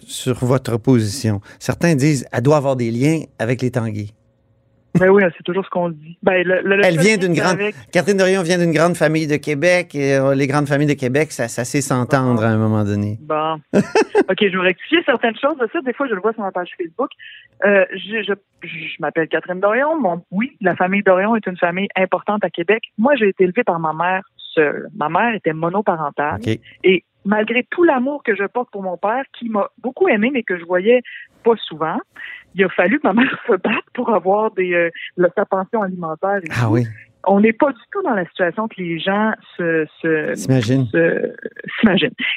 sur 0.06 0.44
votre 0.44 0.76
position. 0.76 1.40
Certains 1.58 1.94
disent 1.94 2.26
elle 2.32 2.42
doit 2.42 2.56
avoir 2.56 2.76
des 2.76 2.90
liens 2.90 3.22
avec 3.38 3.62
les 3.62 3.70
Tanguy. 3.70 4.12
Ben 4.98 5.08
oui, 5.10 5.22
c'est 5.36 5.42
toujours 5.42 5.64
ce 5.64 5.70
qu'on 5.70 5.90
dit. 5.90 6.18
Ben, 6.22 6.46
le, 6.46 6.60
le- 6.62 6.76
le 6.76 6.84
Elle 6.84 6.98
vient 6.98 7.16
d'une 7.16 7.34
grande. 7.34 7.54
avec- 7.54 7.74
Catherine 7.92 8.16
Dorion 8.16 8.42
vient 8.42 8.58
d'une 8.58 8.72
grande 8.72 8.96
famille 8.96 9.26
de 9.26 9.36
Québec 9.36 9.94
et 9.94 10.14
euh, 10.16 10.34
les 10.34 10.46
grandes 10.46 10.66
familles 10.68 10.86
de 10.88 10.94
Québec, 10.98 11.32
ça, 11.32 11.48
ça 11.48 11.64
sait 11.64 11.80
s'entendre 11.80 12.44
à 12.44 12.48
un 12.48 12.56
moment 12.56 12.84
donné. 12.84 13.18
Bon. 13.20 13.56
OK, 13.74 14.38
je 14.40 14.56
vais 14.58 14.64
rectifier 14.64 14.98
certaines 15.04 15.36
choses 15.38 15.58
de 15.58 15.68
ça. 15.72 15.80
Des 15.82 15.92
fois, 15.92 16.06
je 16.08 16.14
le 16.14 16.20
vois 16.20 16.32
sur 16.32 16.42
ma 16.42 16.52
page 16.52 16.70
Facebook. 16.78 17.10
Euh, 17.64 17.84
je 17.92 18.22
je, 18.26 18.32
je 18.68 18.96
m'appelle 19.00 19.28
Catherine 19.28 19.60
Dorion. 19.60 20.00
Mon, 20.00 20.22
oui, 20.30 20.56
la 20.60 20.74
famille 20.76 21.02
Dorion 21.02 21.36
est 21.36 21.46
une 21.46 21.56
famille 21.56 21.88
importante 21.96 22.44
à 22.44 22.50
Québec. 22.50 22.82
Moi, 22.98 23.14
j'ai 23.16 23.28
été 23.28 23.44
élevée 23.44 23.64
par 23.64 23.78
ma 23.80 23.92
mère 23.92 24.22
seule. 24.54 24.88
Ma 24.96 25.08
mère 25.08 25.34
était 25.34 25.52
monoparentale. 25.52 26.40
OK. 26.46 26.58
Et 26.84 27.04
malgré 27.26 27.64
tout 27.70 27.84
l'amour 27.84 28.22
que 28.22 28.34
je 28.34 28.44
porte 28.44 28.70
pour 28.70 28.82
mon 28.82 28.96
père, 28.96 29.24
qui 29.38 29.48
m'a 29.50 29.68
beaucoup 29.78 30.08
aimé, 30.08 30.30
mais 30.32 30.42
que 30.42 30.58
je 30.58 30.64
voyais 30.64 31.02
pas 31.44 31.54
souvent, 31.56 31.98
il 32.54 32.64
a 32.64 32.68
fallu 32.70 32.98
que 32.98 33.06
ma 33.06 33.12
mère 33.12 33.38
se 33.46 33.52
batte 33.52 33.84
pour 33.92 34.14
avoir 34.14 34.50
des, 34.52 34.72
euh, 34.72 35.28
sa 35.36 35.44
pension 35.44 35.82
alimentaire. 35.82 36.38
et 36.42 36.48
Ah 36.52 36.62
tout. 36.66 36.72
oui, 36.72 36.86
On 37.26 37.40
n'est 37.40 37.52
pas 37.52 37.72
du 37.72 37.80
tout 37.90 38.02
dans 38.02 38.14
la 38.14 38.24
situation 38.26 38.68
que 38.68 38.80
les 38.80 38.98
gens 38.98 39.32
se, 39.56 39.86
s'imaginent. 40.34 40.86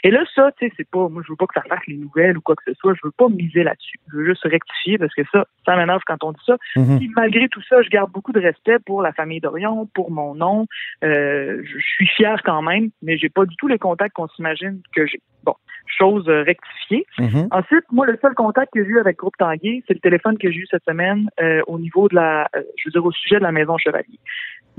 Et 0.04 0.12
là, 0.12 0.24
ça, 0.34 0.52
tu 0.58 0.68
sais, 0.68 0.74
c'est 0.78 0.90
pas, 0.90 1.08
moi, 1.10 1.22
je 1.26 1.32
veux 1.32 1.36
pas 1.36 1.48
que 1.48 1.54
ça 1.54 1.64
fasse 1.68 1.86
les 1.88 1.98
nouvelles 1.98 2.38
ou 2.38 2.42
quoi 2.42 2.56
que 2.56 2.64
ce 2.68 2.74
soit. 2.74 2.94
Je 2.96 3.02
veux 3.04 3.12
pas 3.12 3.30
miser 3.30 3.64
là-dessus. 3.64 4.00
Je 4.12 4.18
veux 4.18 4.26
juste 4.26 4.44
rectifier 4.44 4.98
parce 4.98 5.14
que 5.14 5.22
ça, 5.32 5.46
ça 5.66 5.76
m'énerve 5.76 6.02
quand 6.06 6.24
on 6.24 6.32
dit 6.32 6.42
ça. 6.46 6.58
Mhm. 6.76 7.00
Puis, 7.00 7.12
malgré 7.16 7.48
tout 7.50 7.62
ça, 7.70 7.82
je 7.82 7.90
garde 7.90 8.12
beaucoup 8.12 8.32
de 8.32 8.40
respect 8.40 8.80
pour 8.86 9.02
la 9.02 9.14
famille 9.14 9.40
d'Orion, 9.40 9.88
pour 9.94 10.12
mon 10.12 10.36
nom. 10.36 10.66
Euh, 11.04 11.62
je 11.64 11.80
suis 11.80 12.08
fière 12.08 12.42
quand 12.44 12.62
même, 12.62 12.90
mais 13.02 13.18
j'ai 13.18 13.30
pas 13.30 13.46
du 13.46 13.56
tout 13.58 13.68
les 13.68 13.80
contacts 13.80 14.16
qu'on 14.16 14.28
s'imagine 14.28 14.82
que 14.96 15.06
j'ai. 15.06 15.22
Bon, 15.44 15.56
chose 15.98 16.28
euh, 16.28 16.44
rectifiée. 16.44 17.06
Mhm. 17.18 17.48
Ensuite, 17.52 17.86
moi, 17.92 18.06
le 18.06 18.18
seul 18.22 18.34
contact 18.34 18.74
que 18.74 18.84
j'ai 18.84 18.90
eu 18.90 19.00
avec 19.00 19.18
Groupe 19.18 19.38
Tanguay, 19.38 19.84
c'est 19.88 19.94
le 19.94 20.00
téléphone 20.00 20.38
que 20.38 20.52
j'ai 20.52 20.60
eu 20.60 20.68
cette 20.70 20.84
semaine 20.84 21.30
euh, 21.42 21.62
au 21.68 21.80
niveau 21.80 22.08
de 22.08 22.16
la, 22.16 22.50
euh, 22.56 22.62
je 22.78 22.88
veux 22.88 22.92
dire, 22.92 23.06
au 23.06 23.12
sujet 23.12 23.38
de 23.38 23.44
la 23.44 23.52
Maison 23.52 23.78
Chevalier. 23.78 24.20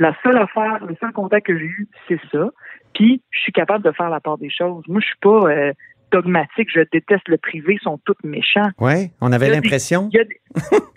La 0.01 0.17
seule 0.25 0.37
affaire, 0.39 0.85
le 0.87 0.97
seul 1.01 1.13
contact 1.13 1.47
que 1.47 1.57
j'ai 1.57 1.65
eu, 1.67 1.89
c'est 2.09 2.19
ça. 2.33 2.49
Puis, 2.95 3.23
je 3.31 3.39
suis 3.39 3.53
capable 3.53 3.85
de 3.85 3.93
faire 3.93 4.11
la 4.11 4.19
part 4.19 4.39
des 4.39 4.51
choses. 4.51 4.83
Moi, 4.89 5.01
je 5.01 5.07
suis 5.07 5.19
pas 5.21 5.49
euh, 5.49 5.73
dogmatique. 6.11 6.69
Je 6.75 6.81
déteste 6.91 7.29
le 7.29 7.37
privé. 7.37 7.75
Ils 7.81 7.85
sont 7.85 8.01
tous 8.05 8.17
méchants. 8.25 8.71
Ouais, 8.81 9.13
on 9.21 9.31
avait 9.31 9.49
l'impression. 9.51 10.09
Il 10.13 10.17
y 10.17 10.21
a 10.21 10.25
des... 10.25 10.41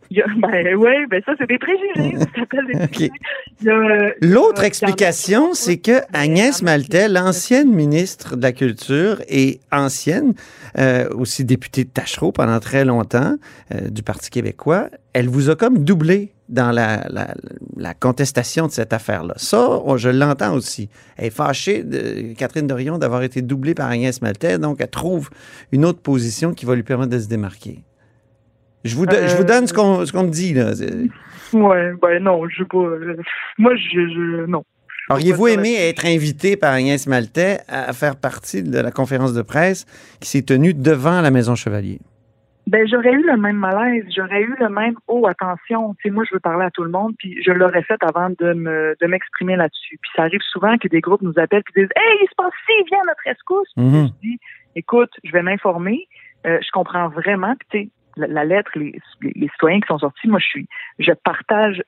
il 0.09 0.17
y 0.17 0.21
a- 0.21 0.25
ben 0.37 0.75
ouais, 0.75 1.05
ben 1.07 1.21
ça, 1.25 1.33
c'est 1.37 1.47
des 1.47 1.59
préjugés. 1.59 2.17
Euh, 3.65 4.11
L'autre 4.21 4.63
explication, 4.65 5.53
c'est 5.53 5.77
que 5.77 6.01
Agnès 6.11 6.61
Maltais, 6.63 7.07
l'ancienne 7.07 7.71
ministre 7.73 8.35
de 8.35 8.41
la 8.41 8.51
Culture 8.51 9.21
et 9.29 9.59
ancienne, 9.71 10.33
euh, 10.77 11.07
aussi 11.15 11.45
députée 11.45 11.85
de 11.85 11.89
Tachereau 11.89 12.31
pendant 12.33 12.59
très 12.59 12.83
longtemps 12.83 13.35
euh, 13.73 13.89
du 13.89 14.03
Parti 14.03 14.29
québécois, 14.31 14.89
elle 15.13 15.29
vous 15.29 15.49
a 15.49 15.55
comme 15.55 15.85
doublé 15.85 16.32
dans 16.53 16.71
la, 16.71 17.05
la- 17.09 17.33
la 17.75 17.93
contestation 17.93 18.67
de 18.67 18.71
cette 18.71 18.93
affaire-là. 18.93 19.33
Ça, 19.37 19.69
on- 19.83 19.97
je 19.97 20.09
l'entends 20.09 20.53
aussi. 20.53 20.89
Elle 21.17 21.25
est 21.25 21.29
fâchée, 21.29 21.83
de, 21.83 22.33
Catherine 22.33 22.67
Dorion, 22.67 22.97
d'avoir 22.97 23.23
été 23.23 23.41
doublée 23.41 23.73
par 23.73 23.89
Agnès 23.89 24.21
Maltais, 24.21 24.57
donc 24.59 24.77
elle 24.79 24.89
trouve 24.89 25.29
une 25.71 25.83
autre 25.83 25.99
position 25.99 26.53
qui 26.53 26.65
va 26.65 26.75
lui 26.75 26.83
permettre 26.83 27.11
de 27.11 27.19
se 27.19 27.27
démarquer. 27.27 27.83
Je 28.83 28.95
vous, 28.95 29.05
do- 29.05 29.15
je 29.27 29.35
vous 29.35 29.43
donne 29.43 29.65
ce 29.67 29.73
qu'on 29.73 30.23
me 30.23 30.29
dit. 30.29 30.53
Là. 30.53 30.71
Ouais, 31.53 31.93
ben 32.01 32.21
non, 32.23 32.47
je 32.49 32.57
sais 32.63 32.67
pas. 32.69 32.77
euh, 32.77 33.15
Moi, 33.57 33.73
je, 33.75 33.99
je 33.99 34.45
non. 34.45 34.63
Auriez-vous 35.09 35.47
aimé 35.47 35.75
être 35.75 36.05
invité 36.05 36.55
par 36.55 36.73
Agnès 36.73 37.07
Maltais 37.07 37.59
à 37.67 37.91
faire 37.93 38.15
partie 38.15 38.63
de 38.63 38.79
la 38.79 38.91
conférence 38.91 39.33
de 39.33 39.41
presse 39.41 39.85
qui 40.21 40.29
s'est 40.29 40.41
tenue 40.43 40.73
devant 40.73 41.19
la 41.21 41.29
Maison 41.31 41.55
Chevalier? 41.55 41.99
Ben, 42.65 42.87
j'aurais 42.87 43.11
eu 43.11 43.23
le 43.25 43.35
même 43.37 43.57
malaise, 43.57 44.05
j'aurais 44.15 44.41
eu 44.41 44.55
le 44.57 44.69
même 44.69 44.95
oh 45.07 45.27
attention, 45.27 45.93
tu 45.95 46.03
sais 46.03 46.09
moi 46.09 46.23
je 46.27 46.33
veux 46.33 46.39
parler 46.39 46.65
à 46.65 46.71
tout 46.71 46.83
le 46.83 46.89
monde 46.89 47.13
puis 47.17 47.37
je 47.43 47.51
l'aurais 47.51 47.83
fait 47.83 48.01
avant 48.01 48.29
de 48.29 48.53
me 48.53 48.95
de 49.01 49.07
m'exprimer 49.07 49.55
là-dessus. 49.57 49.97
Puis 50.01 50.11
ça 50.15 50.23
arrive 50.23 50.41
souvent 50.51 50.77
que 50.77 50.87
des 50.87 51.01
groupes 51.01 51.21
nous 51.21 51.37
appellent 51.37 51.63
puis 51.63 51.83
disent 51.83 51.91
"Hey, 51.95 52.17
il 52.21 52.27
se 52.29 52.35
passe 52.35 52.53
ci, 52.65 52.73
viens 52.87 52.99
à 52.99 53.07
notre 53.07 53.27
escousse." 53.27 53.69
Puis 53.75 53.83
Mhm. 53.85 54.07
Je 54.07 54.27
dis 54.27 54.39
"Écoute, 54.75 55.11
je 55.23 55.31
vais 55.31 55.43
m'informer, 55.43 56.07
Euh, 56.45 56.59
je 56.61 56.71
comprends 56.71 57.07
vraiment 57.09 57.53
puis 57.57 57.67
tu 57.71 57.77
sais 57.77 57.89
la, 58.17 58.27
la 58.27 58.43
lettre 58.45 58.71
les, 58.75 58.93
les, 59.21 59.31
les 59.35 59.47
citoyens 59.49 59.79
qui 59.79 59.87
sont 59.87 59.99
sortis, 59.99 60.27
moi 60.27 60.39
je 60.39 60.45
suis 60.45 60.67
je 60.99 61.11
partage 61.23 61.81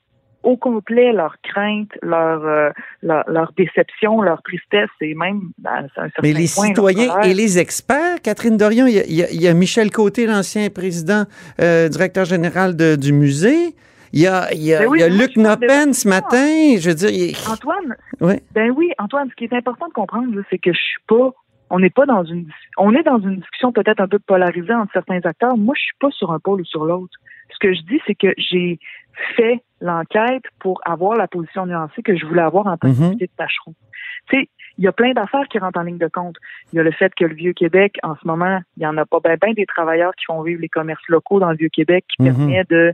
au 0.45 0.55
complet 0.58 1.12
leurs 1.12 1.36
craintes, 1.41 1.91
leur, 2.01 2.45
euh, 2.45 2.69
leur 3.01 3.23
leur 3.27 3.51
déception, 3.58 4.21
leur 4.21 4.41
tristesse 4.43 4.89
et 5.01 5.13
même 5.15 5.41
à 5.65 5.79
un 5.79 5.88
certain 5.95 6.21
Mais 6.23 6.34
les 6.34 6.49
point, 6.53 6.67
citoyens 6.67 7.21
et 7.21 7.34
les 7.34 7.58
experts, 7.60 8.21
Catherine 8.23 8.58
Dorion, 8.58 8.86
il 8.88 8.95
y 8.95 9.23
a, 9.23 9.29
y 9.31 9.45
y 9.45 9.53
Michel 9.53 9.89
Côté, 9.91 10.25
l'ancien 10.27 10.69
président, 10.69 11.23
euh, 11.60 11.89
directeur 11.89 12.25
général 12.25 12.75
de- 12.75 12.95
du 12.95 13.12
musée. 13.12 13.75
Il 14.13 14.21
y 14.21 14.27
a, 14.27 14.53
il 14.53 14.63
y 14.63 14.73
a, 14.73 14.79
Ben 14.79 14.88
oui, 14.88 14.99
il 14.99 15.01
y 15.01 15.03
a 15.03 15.10
mais 15.10 15.15
moi, 15.15 15.25
Luc 15.25 15.36
Noppen 15.36 15.93
ce 15.93 16.08
matin. 16.08 16.77
Je 16.79 16.89
veux 16.89 16.95
dire, 16.95 17.10
il- 17.10 17.36
Antoine, 17.51 17.95
Ouais. 18.21 18.39
ben 18.53 18.71
oui, 18.71 18.91
Antoine, 18.97 19.29
ce 19.29 19.36
qui 19.36 19.43
est 19.45 19.53
important 19.53 19.88
de 19.88 19.93
comprendre, 19.93 20.31
c'est 20.49 20.58
que 20.58 20.71
je 20.71 20.77
suis 20.79 21.01
pas, 21.08 21.31
on 21.69 21.79
n'est 21.79 21.89
pas 21.89 22.05
dans 22.05 22.23
une, 22.23 22.47
on 22.77 22.93
est 22.93 23.03
dans 23.03 23.19
une 23.19 23.38
discussion 23.38 23.73
peut-être 23.73 23.99
un 23.99 24.08
peu 24.08 24.19
polarisée 24.19 24.73
entre 24.73 24.91
certains 24.93 25.19
acteurs. 25.23 25.58
Moi, 25.58 25.73
je 25.77 25.81
suis 25.81 25.97
pas 25.99 26.12
sur 26.12 26.31
un 26.31 26.39
pôle 26.39 26.62
ou 26.62 26.65
sur 26.65 26.86
l'autre. 26.86 27.13
Ce 27.51 27.58
que 27.60 27.73
je 27.73 27.81
dis, 27.81 27.99
c'est 28.08 28.15
que 28.15 28.34
j'ai 28.38 28.79
fait 29.36 29.62
l'enquête 29.81 30.43
pour 30.59 30.81
avoir 30.85 31.17
la 31.17 31.27
position 31.27 31.65
nuancée 31.65 32.01
que 32.01 32.15
je 32.15 32.25
voulais 32.25 32.41
avoir 32.41 32.67
en 32.67 32.77
tant 32.77 32.91
que 32.91 32.99
député 33.09 33.25
de 33.27 33.31
Tachereau. 33.38 33.73
Tu 34.29 34.38
sais, 34.38 34.49
il 34.77 34.83
y 34.83 34.88
a 34.88 34.91
plein 34.91 35.13
d'affaires 35.13 35.47
qui 35.49 35.59
rentrent 35.59 35.79
en 35.79 35.83
ligne 35.83 35.97
de 35.97 36.07
compte. 36.07 36.35
Il 36.73 36.77
y 36.77 36.79
a 36.79 36.83
le 36.83 36.91
fait 36.91 37.13
que 37.15 37.25
le 37.25 37.35
Vieux-Québec, 37.35 37.97
en 38.03 38.15
ce 38.15 38.27
moment, 38.27 38.59
il 38.77 38.83
y 38.83 38.88
en 38.88 38.97
a 38.97 39.05
pas 39.05 39.19
bien 39.23 39.35
ben 39.39 39.53
des 39.53 39.65
travailleurs 39.65 40.13
qui 40.15 40.25
font 40.25 40.41
vivre 40.41 40.61
les 40.61 40.69
commerces 40.69 41.07
locaux 41.07 41.39
dans 41.39 41.49
le 41.51 41.57
Vieux-Québec 41.57 42.05
qui 42.09 42.23
Mhm. 42.23 42.35
permet 42.35 42.63
de 42.69 42.93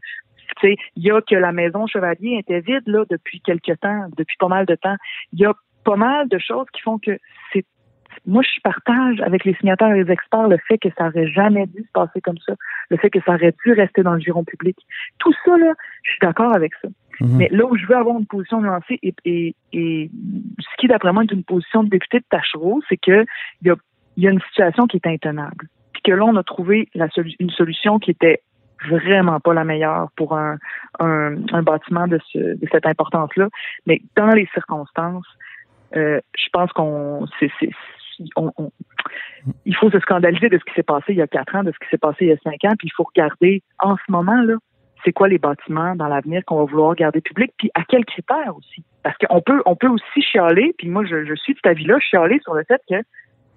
tu 0.60 0.68
sais, 0.68 0.76
il 0.98 1.04
y 1.04 1.12
a 1.12 1.22
que 1.22 1.36
la 1.36 1.54
maison 1.54 1.88
Chevalier 1.88 2.38
était 2.40 2.60
vide 2.60 2.84
là 2.86 3.06
depuis 3.10 3.40
quelque 3.40 3.72
temps, 3.72 4.08
depuis 4.18 4.36
pas 4.38 4.50
mal 4.50 4.66
de 4.66 4.76
temps. 4.76 4.98
Il 5.32 5.40
y 5.40 5.46
a 5.46 5.54
pas 5.86 5.96
mal 5.96 6.28
de 6.28 6.38
choses 6.40 6.68
qui 6.74 6.82
font 6.82 7.00
que 7.00 7.18
c'est 7.54 7.66
moi, 8.26 8.44
je 8.44 8.62
partage 8.62 9.20
avec 9.22 9.46
les 9.46 9.54
signataires 9.56 9.94
et 9.94 10.04
les 10.04 10.12
experts 10.12 10.48
le 10.48 10.58
fait 10.68 10.78
que 10.78 10.90
ça 10.98 11.08
aurait 11.08 11.28
jamais 11.28 11.66
dû 11.68 11.82
se 11.84 11.92
passer 11.94 12.22
comme 12.22 12.38
ça, 12.46 12.54
le 12.90 12.98
fait 12.98 13.10
que 13.10 13.20
ça 13.26 13.34
aurait 13.36 13.54
dû 13.66 13.74
rester 13.74 14.04
dans 14.04 14.14
le 14.14 14.20
giron 14.20 14.44
public. 14.44 14.78
Tout 15.20 15.34
ça, 15.46 15.58
là, 15.58 15.74
je 16.04 16.12
suis 16.12 16.20
d'accord 16.22 16.56
avec 16.56 16.74
ça. 16.82 16.88
Mhm. 17.20 17.38
Mais 17.38 17.50
là 17.52 17.66
où 17.66 17.76
je 17.78 17.86
veux 17.86 17.96
avoir 17.96 18.18
une 18.18 18.26
position 18.26 18.62
nuancée 18.62 19.00
et, 19.04 19.14
et, 19.26 19.56
et 19.74 20.10
ce 20.60 20.78
qui, 20.78 20.88
d'après 20.88 21.12
moi, 21.14 21.24
est 21.24 21.32
une 21.32 21.44
position 21.44 21.84
de 21.84 21.90
député 21.90 22.20
de 22.20 22.26
Tachereau, 22.30 22.82
c'est 22.90 22.98
que 22.98 23.26
il 23.62 23.68
y 23.68 23.70
a, 23.70 23.76
y 24.18 24.28
a 24.28 24.32
une 24.32 24.42
situation 24.42 24.88
qui 24.88 24.98
est 24.98 25.08
intenable. 25.08 25.68
Puis 25.94 26.02
que 26.04 26.12
là, 26.12 26.24
on 26.26 26.36
a 26.36 26.44
trouvé 26.44 26.90
la 26.96 27.08
solu- 27.08 27.36
une 27.40 27.52
solution 27.52 28.00
qui 28.00 28.12
était 28.12 28.42
vraiment 28.90 29.40
pas 29.40 29.54
la 29.54 29.64
meilleure 29.64 30.10
pour 30.16 30.36
un, 30.36 30.58
un, 31.00 31.36
un 31.54 31.62
bâtiment 31.62 32.08
de, 32.08 32.20
ce, 32.32 32.40
de 32.40 32.68
cette 32.72 32.86
importance-là. 32.88 33.50
Mais 33.86 34.02
dans 34.16 34.32
les 34.32 34.48
circonstances, 34.54 35.28
euh, 35.96 36.20
je 36.36 36.50
pense 36.52 36.72
qu'on 36.72 37.28
c'est, 37.40 37.52
c'est- 37.60 37.70
on- 38.36 38.52
on- 38.58 38.72
il 39.66 39.76
faut 39.76 39.90
se 39.92 40.00
scandaliser 40.00 40.50
de 40.50 40.58
ce 40.58 40.64
qui 40.66 40.74
s'est 40.74 40.84
passé 40.84 41.06
il 41.10 41.16
y 41.18 41.22
a 41.22 41.28
quatre 41.28 41.56
ans, 41.56 41.64
de 41.64 41.72
ce 41.72 41.80
qui 41.80 41.90
s'est 41.90 41.98
passé 41.98 42.18
il 42.22 42.28
y 42.28 42.32
a 42.32 42.38
cinq 42.44 42.64
ans, 42.66 42.76
puis 42.78 42.88
il 42.88 42.94
faut 42.96 43.04
regarder 43.04 43.64
en 43.80 43.96
ce 43.98 44.12
moment 44.12 44.42
là, 44.42 44.56
c'est 45.04 45.12
quoi 45.14 45.28
les 45.28 45.40
bâtiments 45.40 45.96
dans 45.96 46.08
l'avenir 46.08 46.44
qu'on 46.46 46.58
va 46.60 46.66
vouloir 46.66 46.94
garder 46.96 47.22
publics, 47.22 47.52
puis 47.58 47.72
à 47.74 47.84
quels 47.84 48.06
critères 48.06 48.56
aussi. 48.56 48.84
Parce 49.04 49.18
qu'on 49.18 49.42
peut 49.42 49.62
on 49.66 49.76
peut 49.76 49.88
aussi 49.88 50.22
chialer, 50.22 50.74
puis 50.78 50.90
moi 50.90 51.04
je, 51.06 51.26
je 51.26 51.34
suis 51.36 51.54
de 51.54 51.60
cet 51.64 51.72
avis-là, 51.72 52.00
chialer 52.00 52.40
sur 52.44 52.54
le 52.54 52.64
fait 52.68 52.82
que 52.90 52.96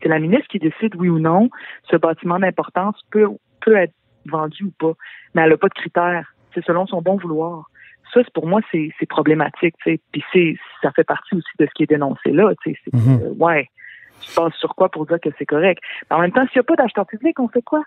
c'est 0.03 0.09
la 0.09 0.19
ministre 0.19 0.49
qui 0.49 0.59
décide 0.59 0.95
oui 0.97 1.09
ou 1.09 1.19
non 1.19 1.51
ce 1.91 1.97
bâtiment 1.97 2.39
d'importance 2.39 3.01
peut 3.11 3.27
peut 3.61 3.77
être 3.77 3.93
vendu 4.27 4.65
ou 4.65 4.71
pas, 4.79 4.93
mais 5.35 5.43
elle 5.43 5.51
n'a 5.51 5.57
pas 5.59 5.69
de 5.69 5.75
critères. 5.75 6.35
C'est 6.55 6.65
selon 6.65 6.87
son 6.87 7.03
bon 7.03 7.17
vouloir. 7.17 7.67
Ça, 8.13 8.21
c'est- 8.23 8.33
pour 8.33 8.47
moi, 8.47 8.61
c'est 8.71 8.91
problématique. 9.09 9.75
tu 9.83 9.93
sais. 9.97 10.01
Puis 10.13 10.59
ça 10.83 10.93
fait 10.93 11.05
partie 11.05 11.35
aussi 11.35 11.49
de 11.59 11.67
ce 11.67 11.71
qui 11.75 11.83
est 11.83 11.87
dénoncé 11.87 12.31
là. 12.31 12.53
tu 12.63 12.73
sais. 12.73 12.79
Mhm. 12.93 13.21
euh, 13.23 13.35
ouais, 13.39 13.69
tu 14.21 14.35
penses 14.35 14.55
sur 14.57 14.75
quoi 14.75 14.89
pour 14.89 15.07
dire 15.07 15.21
que 15.21 15.29
c'est 15.39 15.47
correct? 15.47 15.83
Mais 16.11 16.17
en 16.17 16.21
même 16.21 16.33
temps, 16.33 16.47
s'il 16.49 16.59
n'y 16.59 16.61
a 16.61 16.65
pas 16.65 16.77
d'acheteur 16.77 17.07
public, 17.07 17.39
on 17.41 17.49
fait 17.49 17.63
quoi? 17.63 17.83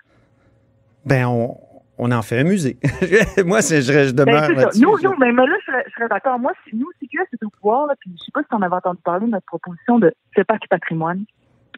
Ben, 1.05 1.25
on, 1.27 1.57
on 1.97 2.11
en 2.11 2.21
fait 2.21 2.39
un 2.39 2.43
musée. 2.43 2.77
Moi, 3.45 3.61
c'est- 3.61 3.81
je, 3.81 3.91
je 4.09 4.13
Ben, 4.13 4.25
demeure 4.25 4.71
c'est. 4.71 4.79
Nous, 4.81 4.97
nous, 5.03 5.15
mais 5.17 5.31
là, 5.31 5.45
je 5.65 5.91
serais, 5.91 6.07
d'accord. 6.09 6.39
Moi, 6.39 6.51
si 6.67 6.75
nous, 6.75 6.87
CQS 6.99 7.27
est 7.33 7.43
au 7.45 7.49
pouvoir, 7.49 7.87
là, 7.87 7.93
puis 7.99 8.11
je 8.17 8.23
sais 8.23 8.31
pas 8.33 8.41
si 8.43 8.49
tu 8.49 8.55
en 8.55 8.61
avais 8.61 8.75
entendu 8.75 8.99
parler 9.03 9.25
de 9.25 9.31
notre 9.31 9.45
proposition 9.45 9.99
de 9.99 10.13
CEPAC 10.35 10.67
patrimoine, 10.69 11.23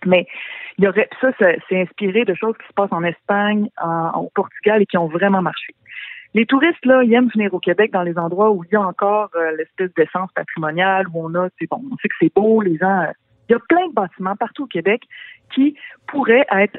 mais 0.05 0.25
il 0.77 0.85
y 0.85 0.87
aurait, 0.87 1.09
ça, 1.21 1.29
c'est 1.39 1.59
c'est 1.67 1.81
inspiré 1.81 2.23
de 2.25 2.33
choses 2.33 2.55
qui 2.57 2.67
se 2.67 2.73
passent 2.73 2.91
en 2.93 3.03
Espagne, 3.03 3.69
en, 3.81 4.11
au 4.21 4.31
Portugal 4.33 4.81
et 4.81 4.85
qui 4.85 4.97
ont 4.97 5.07
vraiment 5.07 5.41
marché. 5.41 5.75
Les 6.35 6.45
touristes, 6.45 6.85
là, 6.85 7.01
ils 7.03 7.13
aiment 7.13 7.29
venir 7.33 7.53
au 7.53 7.59
Québec 7.59 7.91
dans 7.91 8.03
les 8.03 8.17
endroits 8.17 8.51
où 8.51 8.63
il 8.63 8.71
y 8.71 8.75
a 8.75 8.81
encore 8.81 9.29
euh, 9.35 9.51
l'espèce 9.57 9.91
d'essence 9.95 10.29
patrimoniale, 10.33 11.07
où 11.13 11.25
on 11.25 11.33
a, 11.35 11.49
c'est 11.59 11.67
bon, 11.69 11.81
on 11.91 11.97
sait 11.97 12.07
que 12.07 12.15
c'est 12.21 12.31
beau, 12.33 12.61
les 12.61 12.77
gens, 12.77 13.01
euh, 13.01 13.11
il 13.49 13.53
y 13.53 13.55
a 13.55 13.59
plein 13.59 13.87
de 13.87 13.93
bâtiments 13.93 14.35
partout 14.35 14.63
au 14.63 14.67
Québec 14.67 15.01
qui 15.53 15.75
pourraient 16.07 16.45
être 16.51 16.77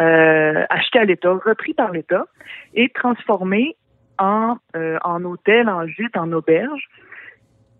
euh, 0.00 0.64
achetés 0.70 0.98
à 0.98 1.04
l'État, 1.04 1.32
repris 1.32 1.74
par 1.74 1.90
l'État 1.92 2.26
et 2.74 2.88
transformés 2.90 3.76
en, 4.18 4.56
euh, 4.76 4.98
en 5.04 5.24
hôtel, 5.24 5.68
en 5.68 5.86
gîte, 5.86 6.16
en 6.16 6.30
auberge, 6.32 6.88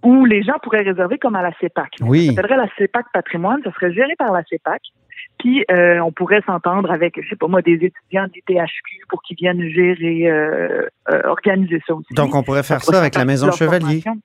où 0.03 0.25
les 0.25 0.42
gens 0.42 0.59
pourraient 0.62 0.83
réserver 0.83 1.18
comme 1.18 1.37
à 1.37 1.42
la 1.42 1.53
CEPAC. 1.61 1.97
Oui. 2.01 2.27
Ça 2.27 2.35
s'appellerait 2.35 2.57
la 2.57 2.68
CEPAC 2.77 3.07
Patrimoine, 3.12 3.61
ça 3.62 3.73
serait 3.73 3.92
géré 3.92 4.14
par 4.18 4.33
la 4.33 4.42
CEPAC. 4.45 4.83
Puis 5.38 5.64
euh, 5.71 6.01
on 6.01 6.12
pourrait 6.12 6.42
s'entendre 6.47 6.90
avec, 6.90 7.21
je 7.21 7.29
sais 7.29 7.37
pas 7.37 7.49
moi, 7.49 7.62
des 7.62 7.75
étudiants 7.75 8.27
du 8.33 8.42
THQ 8.42 9.07
pour 9.09 9.23
qu'ils 9.23 9.37
viennent 9.37 9.68
gérer, 9.68 10.31
euh, 10.31 10.87
euh, 11.11 11.23
organiser 11.25 11.81
ça 11.87 11.95
aussi. 11.95 12.12
Donc, 12.14 12.35
on 12.35 12.42
pourrait 12.42 12.62
faire 12.62 12.83
ça 12.83 12.99
avec 12.99 13.14
la 13.14 13.25
Maison 13.25 13.49
de 13.49 13.53
Chevalier. 13.53 14.01
formation. 14.03 14.18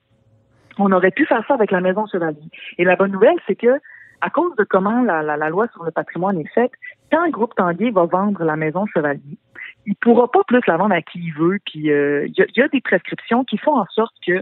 On 0.78 0.92
aurait 0.92 1.10
pu 1.10 1.26
faire 1.26 1.44
ça 1.48 1.54
avec 1.54 1.70
la 1.70 1.80
Maison 1.80 2.06
Chevalier. 2.06 2.38
Et 2.78 2.84
la 2.84 2.96
bonne 2.96 3.10
nouvelle, 3.10 3.36
c'est 3.46 3.56
que 3.56 3.80
à 4.20 4.30
cause 4.30 4.54
de 4.56 4.64
comment 4.64 5.02
la, 5.02 5.22
la, 5.22 5.36
la 5.36 5.48
loi 5.48 5.68
sur 5.72 5.84
le 5.84 5.90
patrimoine 5.90 6.38
est 6.40 6.52
faite, 6.52 6.72
quand 7.10 7.22
un 7.22 7.30
groupe 7.30 7.54
Tanguay 7.54 7.90
va 7.90 8.04
vendre 8.04 8.44
la 8.44 8.56
Maison 8.56 8.86
Chevalier, 8.86 9.38
il 9.86 9.96
pourra 9.96 10.30
pas 10.30 10.42
plus 10.46 10.60
la 10.66 10.76
vendre 10.76 10.94
à 10.94 11.02
qui 11.02 11.18
il 11.18 11.34
veut. 11.34 11.58
Puis 11.64 11.90
euh, 11.90 12.26
il 12.26 12.34
y, 12.36 12.42
a, 12.42 12.46
il 12.48 12.58
y 12.58 12.62
a 12.62 12.68
des 12.68 12.80
prescriptions 12.80 13.44
qui 13.44 13.58
font 13.58 13.76
en 13.76 13.86
sorte 13.86 14.14
que, 14.26 14.40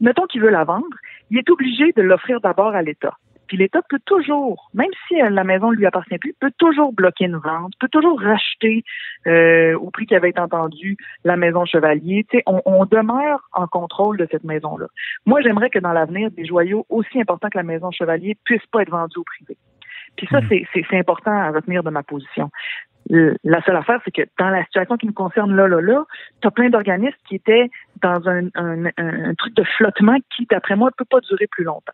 mettons 0.00 0.26
qu'il 0.26 0.42
veut 0.42 0.50
la 0.50 0.64
vendre, 0.64 0.96
il 1.30 1.38
est 1.38 1.50
obligé 1.50 1.92
de 1.92 2.02
l'offrir 2.02 2.40
d'abord 2.40 2.74
à 2.74 2.82
l'État. 2.82 3.16
Puis 3.46 3.56
l'État 3.56 3.80
peut 3.88 4.00
toujours, 4.04 4.70
même 4.74 4.90
si 5.08 5.20
euh, 5.20 5.30
la 5.30 5.44
maison 5.44 5.70
ne 5.70 5.76
lui 5.76 5.86
appartient 5.86 6.18
plus, 6.18 6.34
peut 6.40 6.52
toujours 6.58 6.92
bloquer 6.92 7.24
une 7.26 7.36
vente, 7.36 7.72
peut 7.80 7.88
toujours 7.88 8.20
racheter 8.20 8.84
euh, 9.26 9.76
au 9.78 9.90
prix 9.90 10.06
qui 10.06 10.14
avait 10.14 10.30
été 10.30 10.40
entendu 10.40 10.96
la 11.24 11.36
maison 11.36 11.64
Chevalier. 11.64 12.26
Tu 12.30 12.38
sais, 12.38 12.44
on, 12.46 12.84
demeure 12.84 13.48
en 13.52 13.66
contrôle 13.66 14.18
de 14.18 14.28
cette 14.30 14.44
maison-là. 14.44 14.86
Moi, 15.26 15.40
j'aimerais 15.40 15.70
que 15.70 15.78
dans 15.78 15.92
l'avenir, 15.92 16.30
des 16.30 16.44
joyaux 16.44 16.86
aussi 16.88 17.20
importants 17.20 17.48
que 17.48 17.58
la 17.58 17.64
maison 17.64 17.90
Chevalier 17.90 18.36
puissent 18.44 18.66
pas 18.70 18.82
être 18.82 18.90
vendus 18.90 19.18
au 19.18 19.24
privé. 19.24 19.56
Puis 20.16 20.26
ça, 20.30 20.40
c'est- 20.48 20.66
c'est 20.72 20.98
important 20.98 21.32
à 21.32 21.50
retenir 21.50 21.82
de 21.82 21.90
ma 21.90 22.02
position. 22.02 22.50
Euh, 23.12 23.34
La 23.44 23.60
seule 23.64 23.76
affaire, 23.76 24.00
c'est 24.02 24.10
que 24.10 24.22
dans 24.38 24.48
la 24.48 24.64
situation 24.64 24.96
qui 24.96 25.06
nous 25.06 25.12
concerne 25.12 25.54
là, 25.54 25.68
là, 25.68 25.78
là, 25.82 26.04
tu 26.40 26.48
as 26.48 26.50
plein 26.50 26.70
d'organismes 26.70 27.18
qui 27.28 27.34
étaient 27.34 27.68
dans 28.00 28.26
un, 28.28 28.46
un, 28.54 28.86
un- 28.96 29.34
truc 29.34 29.54
de 29.54 29.62
flottement 29.76 30.16
qui, 30.34 30.46
d'après 30.50 30.74
moi, 30.74 30.88
ne 30.88 30.94
peut 30.96 31.04
pas 31.10 31.20
durer 31.20 31.46
plus 31.50 31.64
longtemps. 31.64 31.92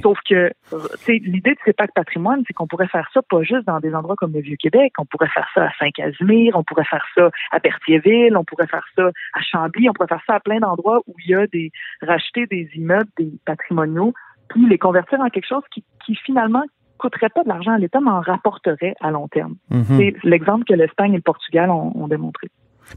Sauf 0.00 0.18
que, 0.26 0.50
l'idée 1.08 1.50
de 1.50 1.58
CEPAC 1.66 1.92
Patrimoine, 1.94 2.42
c'est 2.46 2.54
qu'on 2.54 2.66
pourrait 2.66 2.88
faire 2.88 3.06
ça 3.12 3.20
pas 3.28 3.42
juste 3.42 3.66
dans 3.66 3.80
des 3.80 3.94
endroits 3.94 4.16
comme 4.16 4.32
le 4.32 4.40
Vieux-Québec, 4.40 4.94
on 4.98 5.04
pourrait 5.04 5.28
faire 5.28 5.46
ça 5.54 5.64
à 5.66 5.70
Saint-Casimir, 5.78 6.56
on 6.56 6.64
pourrait 6.64 6.84
faire 6.84 7.04
ça 7.14 7.28
à 7.52 7.58
Berthierville, 7.58 8.34
on 8.36 8.44
pourrait 8.44 8.66
faire 8.66 8.86
ça 8.96 9.10
à 9.34 9.42
Chambly, 9.42 9.90
on 9.90 9.92
pourrait 9.92 10.08
faire 10.08 10.22
ça 10.26 10.36
à 10.36 10.40
plein 10.40 10.60
d'endroits 10.60 11.00
où 11.06 11.14
il 11.22 11.32
y 11.32 11.34
a 11.34 11.46
des, 11.48 11.70
racheter 12.00 12.46
des 12.46 12.70
immeubles, 12.76 13.10
des 13.18 13.30
patrimoniaux, 13.44 14.14
puis 14.48 14.66
les 14.66 14.78
convertir 14.78 15.20
en 15.20 15.28
quelque 15.28 15.48
chose 15.48 15.64
qui, 15.70 15.84
qui 16.06 16.14
finalement 16.14 16.62
coûterait 16.98 17.28
pas 17.28 17.42
de 17.42 17.48
l'argent 17.48 17.72
à 17.72 17.78
l'État, 17.78 18.00
mais 18.00 18.10
en 18.10 18.20
rapporterait 18.20 18.94
à 19.00 19.10
long 19.10 19.28
terme. 19.28 19.56
Mhm. 19.70 19.84
C'est 19.96 20.14
l'exemple 20.24 20.64
que 20.64 20.74
l'Espagne 20.74 21.12
et 21.12 21.16
le 21.16 21.22
Portugal 21.22 21.70
ont, 21.70 21.92
ont 21.94 22.08
démontré. 22.08 22.50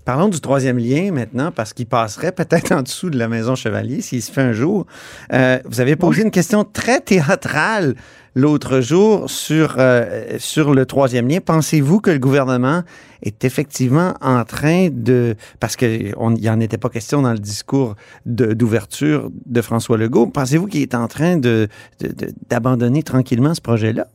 Parlons 0.06 0.28
du 0.30 0.40
troisième 0.40 0.78
lien 0.78 1.12
maintenant, 1.12 1.52
parce 1.52 1.74
qu'il 1.74 1.86
passerait 1.88 2.32
peut-être 2.32 2.72
en 2.72 2.82
dessous 2.84 3.10
de 3.10 3.18
la 3.18 3.28
Maison 3.28 3.56
Chevalier 3.56 4.02
s'il 4.02 4.22
se 4.22 4.32
fait 4.32 4.42
un 4.42 4.54
jour. 4.54 4.86
Euh, 5.34 5.60
vous 5.66 5.82
avez 5.82 5.96
posé 5.96 6.22
une 6.24 6.32
question 6.32 6.64
très 6.64 7.00
théâtrale 7.02 7.96
l'autre 8.36 8.80
jour 8.80 9.30
sur, 9.30 9.76
euh, 9.80 10.38
sur 10.38 10.74
le 10.74 10.86
troisième 10.86 11.28
lien. 11.28 11.40
Pensez-vous 11.44 12.00
que 12.00 12.12
le 12.12 12.20
gouvernement 12.20 12.84
est 13.24 13.44
effectivement 13.44 14.14
en 14.22 14.44
train 14.46 14.90
de... 14.92 15.36
Parce 15.60 15.76
qu'il 15.76 16.14
n'y 16.38 16.50
en 16.50 16.60
était 16.60 16.78
pas 16.78 16.90
question 16.90 17.22
dans 17.24 17.34
le 17.34 17.40
discours 17.40 17.96
d'ouverture 18.26 19.30
de, 19.48 19.62
François 19.62 19.98
Legault. 19.98 20.28
Pensez-vous 20.28 20.68
qu'il 20.68 20.82
est 20.84 20.96
en 20.96 21.08
train 21.08 21.38
de- 21.38 21.68
de- 22.00 22.08
de- 22.10 22.32
d'abandonner 22.50 23.04
tranquillement 23.04 23.54
ce 23.54 23.62
projet-là? 23.62 24.06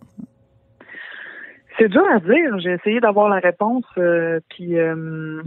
C'est 1.79 1.89
dur 1.89 2.05
à 2.11 2.21
dire. 2.21 2.59
J'ai 2.59 2.73
essayé 2.73 3.01
d'avoir 3.01 3.29
la 3.29 3.41
réponse. 3.41 3.85
euh, 3.99 4.41
puis 4.51 4.79
euh, 4.79 5.43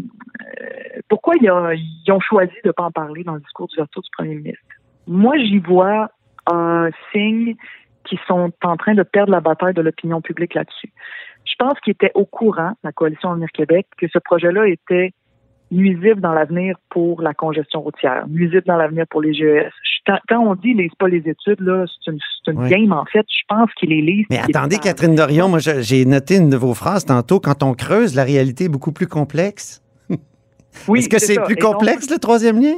pourquoi 1.10 1.36
ils 1.40 1.50
ont, 1.50 2.20
choisi 2.20 2.54
de 2.64 2.70
ne 2.70 2.72
pas 2.72 2.84
en 2.84 2.92
parler 2.92 3.24
dans 3.24 3.36
le 3.36 3.40
discours 3.40 3.68
d'ouverture 3.68 4.02
du 4.02 4.10
premier 4.18 4.36
ministre? 4.36 4.64
Moi, 5.08 5.38
j'y 5.38 5.60
vois 5.60 6.10
un 6.48 6.90
signe 7.12 7.56
qu'ils 8.04 8.20
sont 8.28 8.52
en 8.64 8.78
train 8.78 8.94
de 8.94 9.04
perdre 9.04 9.32
la 9.32 9.42
bataille 9.42 9.74
de 9.74 9.82
l'opinion 9.82 10.22
publique 10.22 10.54
là-dessus. 10.54 10.92
Je 11.46 11.54
pense 11.58 11.80
qu'ils 11.80 11.92
étaient 11.92 12.12
au 12.14 12.26
courant, 12.26 12.74
la 12.84 12.92
coalition 12.92 13.32
Avenir 13.32 13.50
Québec, 13.54 13.88
que 13.98 14.08
ce 14.08 14.20
projet-là 14.20 14.68
était 14.68 15.14
nuisible 15.72 16.22
dans 16.22 16.34
l'avenir 16.34 16.78
pour 16.90 17.22
la 17.22 17.34
congestion 17.34 17.82
routière, 17.82 18.28
nuisible 18.28 18.64
dans 18.66 18.78
l'avenir 18.78 19.06
pour 19.10 19.22
les 19.22 19.34
GES. 19.34 19.72
Quand 20.30 20.40
on 20.40 20.56
dit 20.56 20.74
lisent 20.74 20.92
pas 21.00 21.08
les 21.08 21.18
études, 21.20 21.60
là, 21.62 21.86
c'est 22.06 22.12
une, 22.12 22.20
c'est 22.46 22.52
une 22.52 22.68
game 22.68 22.92
en 22.92 23.06
fait. 23.06 23.26
Je 23.30 23.44
pense 23.48 23.70
qu'ils 23.74 23.90
les 23.90 24.02
lisent. 24.02 24.26
Mais 24.30 24.40
attendez, 24.40 24.76
les. 24.76 24.82
Catherine 24.82 25.16
Dorion, 25.16 25.50
moi, 25.50 25.60
j'ai 25.60 26.06
noté 26.06 26.38
une 26.38 26.50
de 26.50 26.58
vos 26.58 26.74
phrases 26.74 27.06
tantôt. 27.06 27.40
Quand 27.40 27.64
on 27.64 27.74
creuse, 27.74 28.16
la 28.16 28.24
réalité 28.24 28.66
est 28.66 28.70
beaucoup 28.70 28.92
plus 28.92 29.08
complexe. 29.08 29.82
Oui, 30.88 31.00
Est-ce 31.00 31.10
que 31.10 31.20
c'est 31.20 31.40
plus 31.42 31.54
Et 31.54 31.60
donc, 31.60 31.74
complexe, 31.74 32.10
le 32.10 32.18
troisième 32.20 32.62
lien? 32.62 32.76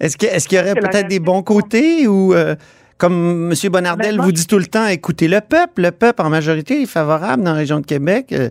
Est-ce 0.00 0.16
que- 0.16 0.26
est-ce 0.26 0.48
qu'il 0.48 0.58
y 0.58 0.60
aurait 0.60 0.74
peut-être 0.74 1.08
des 1.08 1.20
bons 1.20 1.42
côtés 1.42 2.06
ou, 2.08 2.32
euh, 2.34 2.54
comme 2.98 3.50
M. 3.52 3.70
Bonnardel 3.70 4.06
Honnêtement, 4.06 4.24
vous 4.24 4.32
dit 4.32 4.46
tout 4.46 4.58
le 4.58 4.64
temps, 4.66 4.86
écoutez 4.86 5.28
le 5.28 5.40
peuple. 5.40 5.82
Le 5.82 5.90
peuple, 5.90 6.22
en 6.22 6.30
majorité, 6.30 6.82
est 6.82 6.86
favorable 6.86 7.42
dans 7.42 7.52
la 7.52 7.58
région 7.58 7.80
de 7.80 7.86
Québec 7.86 8.32
euh, 8.32 8.48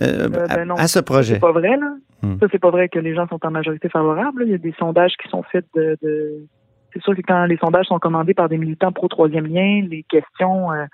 euh, 0.00 0.26
à, 0.48 0.56
ben 0.56 0.64
non. 0.66 0.74
à 0.76 0.86
ce 0.86 1.00
projet. 1.00 1.34
C'est 1.34 1.40
pas 1.40 1.52
vrai, 1.52 1.76
là. 1.76 1.94
Hmm. 2.22 2.36
Ça, 2.40 2.46
c'est 2.50 2.58
pas 2.60 2.70
vrai 2.70 2.88
que 2.88 2.98
les 2.98 3.14
gens 3.14 3.26
sont 3.28 3.38
en 3.44 3.50
majorité 3.50 3.88
favorables. 3.88 4.40
là. 4.40 4.46
Il 4.46 4.50
y 4.52 4.54
a 4.54 4.58
des 4.58 4.74
sondages 4.78 5.12
qui 5.22 5.28
sont 5.28 5.42
faits 5.50 5.64
de. 5.74 5.96
de- 6.02 6.46
C'est 6.92 7.02
sûr 7.02 7.14
que 7.14 7.22
quand 7.22 7.44
les 7.44 7.56
sondages 7.58 7.86
sont 7.86 7.98
commandés 7.98 8.34
par 8.34 8.48
des 8.48 8.58
militants 8.58 8.92
pro-troisième 8.92 9.46
lien, 9.46 9.86
les 9.88 10.02
questions 10.04 10.72
euh, 10.72 10.86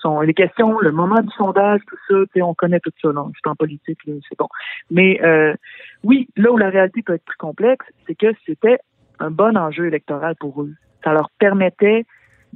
sont. 0.00 0.20
Les 0.20 0.34
questions, 0.34 0.78
le 0.80 0.92
moment 0.92 1.20
du 1.20 1.30
sondage, 1.36 1.80
tout 1.86 1.96
ça, 2.08 2.14
tu 2.14 2.26
sais, 2.34 2.42
on 2.42 2.54
connaît 2.54 2.80
tout 2.80 2.92
ça, 3.00 3.12
là. 3.12 3.24
C'est 3.34 3.48
en 3.48 3.54
politique, 3.54 3.98
là, 4.06 4.14
c'est 4.28 4.38
bon. 4.38 4.48
Mais 4.90 5.20
euh, 5.22 5.54
oui, 6.02 6.28
là 6.36 6.52
où 6.52 6.56
la 6.56 6.70
réalité 6.70 7.02
peut 7.02 7.14
être 7.14 7.24
plus 7.24 7.36
complexe, 7.36 7.86
c'est 8.06 8.14
que 8.14 8.32
c'était 8.46 8.78
un 9.20 9.30
bon 9.30 9.56
enjeu 9.56 9.86
électoral 9.86 10.34
pour 10.40 10.62
eux. 10.62 10.72
Ça 11.04 11.12
leur 11.12 11.30
permettait 11.38 12.04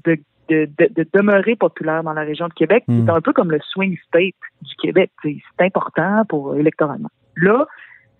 de 0.05 0.19
de, 0.49 0.69
de, 0.79 0.89
de 0.95 1.09
demeurer 1.13 1.57
populaire 1.57 2.03
dans 2.03 2.13
la 2.13 2.23
région 2.23 2.49
de 2.49 2.53
Québec. 2.53 2.85
Hmm. 2.87 3.05
C'est 3.05 3.11
un 3.11 3.21
peu 3.21 3.33
comme 3.33 3.51
le 3.51 3.61
swing 3.61 3.97
state 4.07 4.35
du 4.63 4.75
Québec. 4.81 5.11
C'est 5.23 5.41
important 5.59 6.25
pour 6.29 6.55
électoralement. 6.57 7.11
Là, 7.37 7.67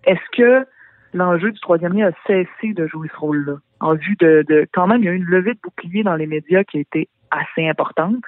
est-ce 0.03 0.37
que 0.37 0.67
l'enjeu 1.13 1.51
du 1.51 1.59
troisième 1.59 1.93
lien 1.93 2.09
a 2.09 2.27
cessé 2.27 2.73
de 2.73 2.87
jouer 2.87 3.09
ce 3.13 3.17
rôle-là? 3.17 3.55
En 3.79 3.93
vue 3.93 4.15
de, 4.19 4.43
de 4.47 4.67
quand 4.73 4.87
même, 4.87 5.01
il 5.01 5.05
y 5.05 5.09
a 5.09 5.11
eu 5.11 5.17
une 5.17 5.23
levée 5.23 5.53
de 5.53 5.59
bouclier 5.61 6.03
dans 6.03 6.15
les 6.15 6.27
médias 6.27 6.63
qui 6.63 6.77
a 6.77 6.81
été 6.81 7.09
assez 7.31 7.67
importante. 7.67 8.23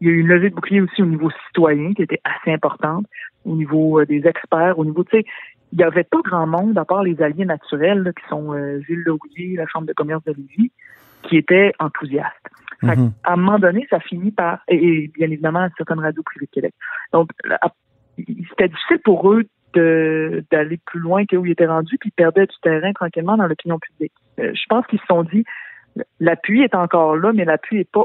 Il 0.00 0.08
y 0.08 0.10
a 0.10 0.12
eu 0.14 0.20
une 0.20 0.28
levée 0.28 0.50
de 0.50 0.54
bouclier 0.54 0.80
aussi 0.80 1.02
au 1.02 1.06
niveau 1.06 1.30
citoyen 1.46 1.92
qui 1.92 2.02
était 2.02 2.20
assez 2.24 2.52
importante, 2.52 3.06
au 3.44 3.56
niveau 3.56 4.00
euh, 4.00 4.06
des 4.06 4.26
experts, 4.26 4.78
au 4.78 4.84
niveau, 4.84 5.04
tu 5.04 5.18
sais, 5.18 5.24
il 5.72 5.78
n'y 5.78 5.84
avait 5.84 6.04
pas 6.04 6.20
grand 6.24 6.46
monde, 6.46 6.78
à 6.78 6.84
part 6.84 7.02
les 7.02 7.20
alliés 7.20 7.44
naturels, 7.44 8.02
là, 8.02 8.12
qui 8.12 8.26
sont 8.28 8.54
euh, 8.54 8.80
Gilles 8.80 9.02
Lerouillet, 9.04 9.56
la 9.56 9.66
Chambre 9.66 9.86
de 9.86 9.92
commerce 9.92 10.24
de 10.24 10.32
Lévis, 10.32 10.72
qui 11.22 11.36
étaient 11.36 11.72
enthousiastes. 11.78 12.48
Fait 12.80 12.96
Mhm. 12.96 13.12
à 13.24 13.32
un 13.32 13.36
moment 13.36 13.58
donné, 13.58 13.86
ça 13.90 13.98
finit 13.98 14.30
par, 14.30 14.60
et, 14.68 14.76
et 14.76 15.08
bien 15.08 15.28
évidemment, 15.30 15.68
certaines 15.76 15.98
radios 15.98 16.22
privées 16.22 16.46
de 16.46 16.50
Québec. 16.50 16.74
Donc, 17.12 17.30
c'était 18.16 18.68
difficile 18.68 19.00
pour 19.04 19.32
eux 19.32 19.44
d'aller 19.74 20.78
plus 20.86 21.00
loin 21.00 21.26
que 21.26 21.36
où 21.36 21.44
ils 21.44 21.52
étaient 21.52 21.66
rendus, 21.66 21.98
puis 21.98 22.10
ils 22.10 22.12
perdaient 22.12 22.46
du 22.46 22.56
terrain 22.62 22.92
tranquillement 22.92 23.36
dans 23.36 23.46
l'opinion 23.46 23.78
publique. 23.78 24.12
Euh, 24.38 24.52
je 24.54 24.62
pense 24.68 24.86
qu'ils 24.86 25.00
se 25.00 25.06
sont 25.06 25.24
dit, 25.24 25.44
l'appui 26.20 26.62
est 26.62 26.74
encore 26.74 27.16
là, 27.16 27.32
mais 27.32 27.44
l'appui 27.44 27.76
n'est 27.78 27.84
pas 27.84 28.04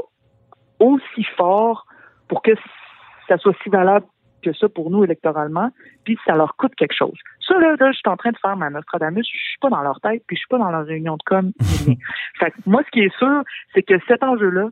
aussi 0.78 1.24
fort 1.36 1.86
pour 2.28 2.42
que 2.42 2.52
ça 3.28 3.38
soit 3.38 3.54
si 3.62 3.68
valable 3.68 4.06
que 4.42 4.52
ça 4.52 4.68
pour 4.68 4.90
nous 4.90 5.04
électoralement, 5.04 5.70
puis 6.04 6.18
ça 6.26 6.34
leur 6.36 6.54
coûte 6.56 6.74
quelque 6.74 6.94
chose. 6.94 7.18
Ça, 7.46 7.58
là, 7.58 7.76
là 7.80 7.92
je 7.92 7.96
suis 7.96 8.08
en 8.10 8.16
train 8.16 8.30
de 8.30 8.36
faire 8.38 8.56
ma 8.56 8.68
Nostradamus, 8.68 9.24
je 9.24 9.38
suis 9.38 9.58
pas 9.60 9.70
dans 9.70 9.82
leur 9.82 10.00
tête, 10.00 10.22
puis 10.26 10.36
je 10.36 10.40
suis 10.40 10.48
pas 10.48 10.58
dans 10.58 10.70
leur 10.70 10.84
réunion 10.84 11.16
de 11.16 11.22
com. 11.24 11.52
fait 12.38 12.50
que 12.50 12.56
moi, 12.66 12.82
ce 12.84 12.90
qui 12.90 13.00
est 13.00 13.16
sûr, 13.16 13.42
c'est 13.74 13.82
que 13.82 13.94
cet 14.06 14.22
enjeu-là, 14.22 14.68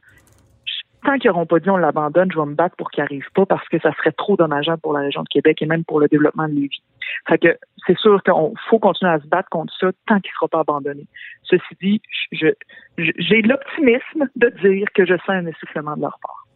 je- 0.67 1.07
tant 1.07 1.17
qu'ils 1.19 1.31
n'auront 1.31 1.47
pas 1.47 1.59
dit 1.59 1.71
on 1.71 1.79
l'abandonne, 1.79 2.31
je 2.31 2.39
vais 2.39 2.45
me 2.47 2.55
battre 2.55 2.77
pour 2.77 2.91
qu'il 2.91 3.03
arrive 3.03 3.27
pas 3.35 3.47
parce 3.47 3.67
que 3.69 3.79
ça 3.79 3.93
serait 3.95 4.13
trop 4.13 4.37
dommageable 4.37 4.81
pour 4.83 4.93
la 4.93 5.01
région 5.01 5.23
de 5.23 5.29
Québec 5.29 5.63
et 5.63 5.67
même 5.67 5.85
pour 5.85 6.01
le 6.01 6.09
développement 6.09 6.49
de 6.49 6.53
Lévis. 6.53 6.83
Fait 7.29 7.39
que 7.39 7.57
c'est 7.87 7.97
sûr 7.99 8.23
qu'il 8.23 8.35
faut 8.69 8.79
continuer 8.79 9.13
à 9.13 9.21
se 9.21 9.27
battre 9.27 9.49
contre 9.51 9.73
ça 9.79 9.89
tant 10.07 10.21
qu'il 10.21 10.31
ne 10.31 10.35
sera 10.35 10.49
pas 10.49 10.61
abandonné. 10.61 11.07
Ceci 11.45 11.75
dit, 11.81 12.03
j'ai 12.33 13.43
l'optimisme 13.43 14.29
de 14.37 14.49
dire 14.63 14.87
que 14.95 15.05
je 15.05 15.15
sens 15.19 15.31
un 15.31 15.47
essoufflement 15.47 15.97
de 15.97 16.03
leur 16.03 16.19
part. 16.21 16.47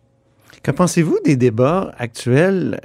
Que 0.63 0.71
pensez-vous 0.71 1.19
des 1.25 1.37
débats 1.37 1.93
actuels 1.99 2.81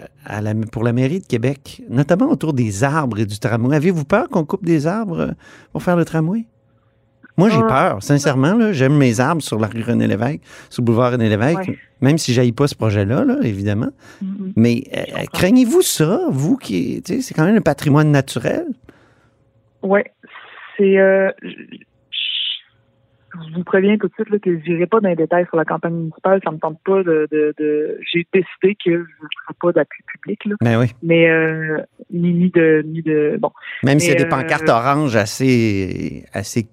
pour 0.72 0.84
la 0.84 0.94
mairie 0.94 1.20
de 1.20 1.26
Québec, 1.26 1.82
notamment 1.90 2.30
autour 2.30 2.54
des 2.54 2.84
arbres 2.84 3.20
et 3.20 3.26
du 3.26 3.40
tramway? 3.40 3.76
Avez-vous 3.76 4.06
peur 4.06 4.28
qu'on 4.30 4.46
coupe 4.46 4.66
des 4.66 4.88
arbres 4.88 5.34
pour 5.72 5.82
faire 5.82 5.96
le 5.96 6.06
tramway? 6.06 6.46
Moi, 7.42 7.50
j'ai 7.50 7.62
peur, 7.62 8.04
sincèrement. 8.04 8.72
J'aime 8.72 8.98
mes 8.98 9.20
arbres 9.20 9.42
sur 9.42 9.60
la 9.60 9.68
rue 9.68 9.82
René-Lévesque, 9.82 10.42
sur 10.70 10.82
le 10.82 10.86
boulevard 10.86 11.12
René-Lévesque, 11.14 11.68
Ouais. 11.70 11.78
même 12.02 12.18
si 12.18 12.34
je 12.34 12.52
pas 12.52 12.68
ce 12.68 12.76
projet-là, 12.76 13.24
là, 13.26 13.38
évidemment. 13.44 13.90
Mais 14.56 14.84
euh, 14.96 15.24
craignez-vous 15.34 15.82
ça, 15.82 16.22
vous 16.30 16.58
qui... 16.58 17.02
C'est 17.06 17.34
quand 17.34 17.46
même 17.46 17.56
un 17.56 17.62
patrimoine 17.62 18.12
naturel? 18.12 18.66
Oui, 19.82 20.02
c'est. 20.78 21.00
Euh, 21.00 21.32
je, 21.42 21.50
vous 23.56 23.64
préviens 23.64 23.98
tout 23.98 24.08
de 24.08 24.14
suite 24.14 24.30
là, 24.30 24.38
que 24.40 24.60
je 24.60 24.70
n'irai 24.72 24.86
pas 24.86 25.00
dans 25.00 25.10
les 25.10 25.16
détails 25.16 25.46
sur 25.48 25.58
la 25.58 25.66
campagne 25.66 25.94
municipale. 25.94 26.42
Ça 26.44 26.52
me 26.52 26.58
tente 26.60 26.78
pas 26.86 27.02
de. 27.04 27.28
de, 27.32 27.54
de- 27.58 27.98
J'ai 28.14 28.28
décidé 28.34 28.76
que 28.76 28.92
je 28.92 29.00
ne 29.00 29.04
ferai 29.06 29.56
pas 29.60 29.72
d'appui 29.72 30.04
public, 30.14 30.46
là, 30.46 30.56
Ben 30.62 30.80
oui. 30.80 30.88
mais 31.02 31.30
euh, 31.30 31.80
ni, 32.12 32.34
ni 32.34 32.50
de 32.52 32.84
ni 32.86 33.02
de. 33.02 33.38
Bon, 33.40 33.52
Même 33.84 34.00
s'il 34.00 34.10
y 34.10 34.12
a 34.12 34.16
Mais, 34.18 34.24
des 34.24 34.30
pancartes 34.30 34.70
euh, 34.70 34.74
oranges 34.74 35.16
assez, 35.16 36.26
assez 36.34 36.68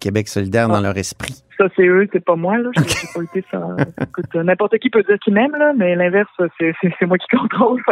Québec 0.00 0.28
solidaire 0.28 0.68
dans 0.68 0.74
Ah. 0.76 0.80
leur 0.80 0.96
esprit. 0.96 1.34
ça 1.58 1.68
c'est 1.76 1.86
eux, 1.86 2.08
c'est 2.12 2.24
pas 2.24 2.36
moi 2.36 2.58
là. 2.58 2.70
Pas 3.14 3.22
été 3.22 3.44
ça. 3.50 3.60
Écoute, 4.02 4.34
n'importe 4.34 4.78
qui 4.78 4.90
peut 4.90 5.02
dire 5.02 5.18
qu'il 5.20 5.34
m'aime 5.34 5.54
là, 5.56 5.72
mais 5.76 5.94
l'inverse, 5.94 6.30
c'est 6.58 7.06
moi 7.06 7.18
qui 7.18 7.36
contrôle. 7.36 7.82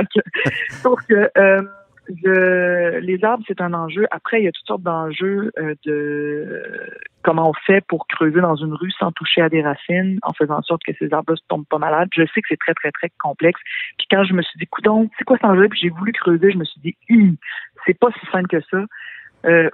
Que 1.09 1.31
euh, 1.39 1.63
je- 2.09 2.99
les 2.99 3.25
arbres, 3.25 3.45
c'est 3.47 3.61
un 3.61 3.73
enjeu. 3.75 4.07
Après, 4.11 4.41
il 4.41 4.45
y 4.45 4.49
a 4.49 4.53
toutes 4.53 4.67
sortes 4.67 4.83
d'enjeux 4.83 5.53
euh, 5.59 5.75
de 5.87 6.63
comment 7.23 7.51
on 7.51 7.53
fait 7.67 7.81
pour 7.87 8.07
creuser 8.09 8.41
dans 8.41 8.57
une 8.57 8.75
rue 8.75 8.91
sans 8.99 9.13
toucher 9.13 9.41
à 9.43 9.49
des 9.49 9.63
racines, 9.63 10.19
en 10.23 10.33
faisant 10.33 10.59
en 10.59 10.63
sorte 10.63 10.83
que 10.85 10.93
ces 10.99 11.13
arbres-là 11.13 11.37
se 11.37 11.43
tombent 11.49 11.67
pas 11.69 11.79
malades. 11.79 12.09
Je 12.17 12.23
sais 12.35 12.43
que 12.43 12.49
c'est 12.49 12.59
très, 12.59 12.75
très, 12.75 12.91
très 12.91 13.11
complexe. 13.21 13.61
Puis 13.99 14.09
quand 14.11 14.25
je 14.25 14.33
me 14.35 14.43
suis 14.43 14.59
dit, 14.59 14.67
coudon, 14.67 15.09
c'est 15.17 15.25
quoi 15.25 15.37
cet 15.37 15.45
enjeu? 15.45 15.69
Puis 15.69 15.79
j'ai 15.81 15.91
voulu 15.91 16.13
creuser, 16.13 16.51
je 16.51 16.59
me 16.59 16.65
suis 16.65 16.81
dit, 16.81 16.97
Hum, 17.11 17.37
c'est 17.87 17.97
pas 17.99 18.09
si 18.21 18.27
simple 18.33 18.49
que 18.49 18.61
ça. 18.71 18.85
Euh, 19.47 19.71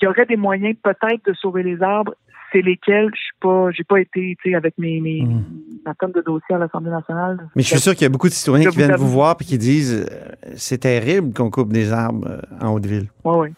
il 0.00 0.04
y 0.04 0.08
aurait 0.08 0.26
des 0.26 0.36
moyens 0.36 0.76
peut-être 0.82 1.24
de 1.26 1.32
sauver 1.34 1.62
les 1.62 1.82
arbres. 1.82 2.14
C'est 2.50 2.62
lesquels? 2.62 3.10
Je 3.14 3.20
suis 3.20 3.34
pas, 3.40 3.70
j'ai 3.72 3.84
pas 3.84 4.00
été, 4.00 4.34
tu 4.42 4.50
sais, 4.50 4.54
avec 4.56 4.72
mes, 4.78 5.00
mes 5.00 5.22
Mm. 5.22 5.44
ma 5.84 5.94
tonne 5.94 6.12
de 6.12 6.22
dossiers 6.22 6.54
à 6.54 6.58
l'Assemblée 6.58 6.90
nationale. 6.90 7.46
Mais 7.54 7.62
je 7.62 7.68
suis 7.68 7.78
sûr 7.78 7.92
qu'il 7.92 8.02
y 8.02 8.06
a 8.06 8.08
beaucoup 8.08 8.28
de 8.28 8.32
citoyens 8.32 8.70
qui 8.70 8.76
viennent 8.78 8.96
vous 8.96 9.08
voir 9.10 9.36
et 9.38 9.44
qui 9.44 9.58
disent 9.58 10.06
euh, 10.10 10.32
c'est 10.56 10.78
terrible 10.78 11.34
qu'on 11.34 11.50
coupe 11.50 11.72
des 11.74 11.92
arbres 11.92 12.26
euh, 12.26 12.40
en 12.66 12.72
Haute-Ville. 12.72 13.08
Oui, 13.24 13.36
oui. 13.36 13.48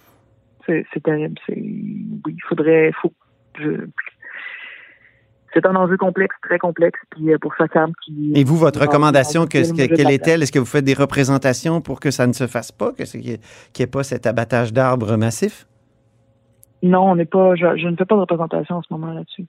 C'est, 0.67 0.85
c'est 0.93 1.03
terrible. 1.03 1.37
C'est, 1.47 1.55
oui, 1.57 2.21
il 2.37 2.43
faudrait, 2.49 2.91
faut, 3.01 3.13
je- 3.61 3.87
c'est 5.55 5.67
un 5.67 5.75
enjeu 5.75 5.97
complexe, 5.97 6.35
très 6.43 6.59
complexe, 6.59 6.99
puis 7.11 7.33
euh, 7.33 7.39
pour 7.39 7.55
chaque 7.57 7.75
arbre 7.77 7.95
qui. 8.05 8.33
Et 8.35 8.45
vous, 8.45 8.57
votre 8.57 8.81
recommandation, 8.81 9.47
que- 9.47 9.87
quelle 9.87 10.11
est-elle? 10.11 10.43
Est-ce 10.43 10.53
que 10.53 10.59
vous 10.61 10.65
faites 10.65 10.85
des 10.85 10.95
représentations 10.95 11.81
pour 11.81 11.99
que 12.01 12.11
ça 12.11 12.27
ne 12.27 12.33
se 12.33 12.47
fasse 12.47 12.71
pas, 12.73 12.93
que 12.93 13.03
qu'il 13.05 13.21
n'y 13.21 13.31
ait, 13.31 13.41
ait 13.79 13.87
pas 13.87 14.03
cet 14.05 14.27
abattage 14.27 14.73
d'arbres 14.73 15.17
massif? 15.17 15.67
Non, 16.83 17.11
on 17.11 17.17
n'est 17.17 17.25
pas, 17.27 17.55
je, 17.57 17.77
je 17.77 17.89
ne 17.89 17.97
fais 17.97 18.05
pas 18.07 18.15
de 18.17 18.21
représentation 18.21 18.77
en 18.77 18.83
ce 18.83 18.93
moment 18.93 19.13
là-dessus. 19.13 19.47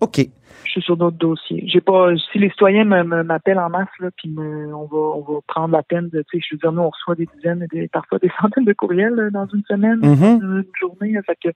OK. 0.00 0.18
Je 0.64 0.70
suis 0.70 0.82
sur 0.82 0.96
d'autres 0.96 1.16
dossiers. 1.18 1.62
J'ai 1.66 1.80
pas, 1.80 2.08
si 2.32 2.38
les 2.38 2.50
citoyens 2.50 2.84
m'appellent 2.84 3.58
en 3.58 3.68
masse, 3.70 3.88
là, 4.00 4.08
puis 4.16 4.28
me- 4.30 4.74
on 4.74 4.86
va, 4.86 4.96
on 4.96 5.20
va 5.20 5.40
prendre 5.46 5.72
la 5.72 5.82
peine 5.82 6.08
de, 6.08 6.22
tu 6.30 6.38
sais, 6.40 6.46
je 6.48 6.54
veux 6.54 6.58
dire, 6.58 6.72
nous, 6.72 6.82
on 6.82 6.90
reçoit 6.90 7.14
des 7.14 7.26
dizaines, 7.36 7.66
des, 7.70 7.88
parfois 7.88 8.18
des 8.18 8.30
centaines 8.40 8.64
de 8.64 8.72
courriels 8.72 9.14
là, 9.14 9.30
dans 9.30 9.46
une 9.46 9.62
semaine, 9.64 9.98
Mhm. 10.02 10.40
dans 10.40 10.56
une 10.56 10.64
journée. 10.80 11.14
Fait 11.26 11.36
que, 11.42 11.48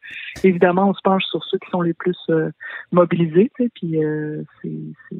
évidemment, 0.46 0.90
on 0.90 0.94
se 0.94 1.00
penche 1.02 1.24
sur 1.24 1.42
ceux 1.44 1.58
qui 1.58 1.70
sont 1.70 1.82
les 1.82 1.94
plus 1.94 2.16
euh, 2.30 2.50
mobilisés, 2.92 3.50
tu 3.56 3.64
sais, 3.64 3.70
puis 3.74 4.04
euh, 4.04 4.42
c'est- 4.62 5.16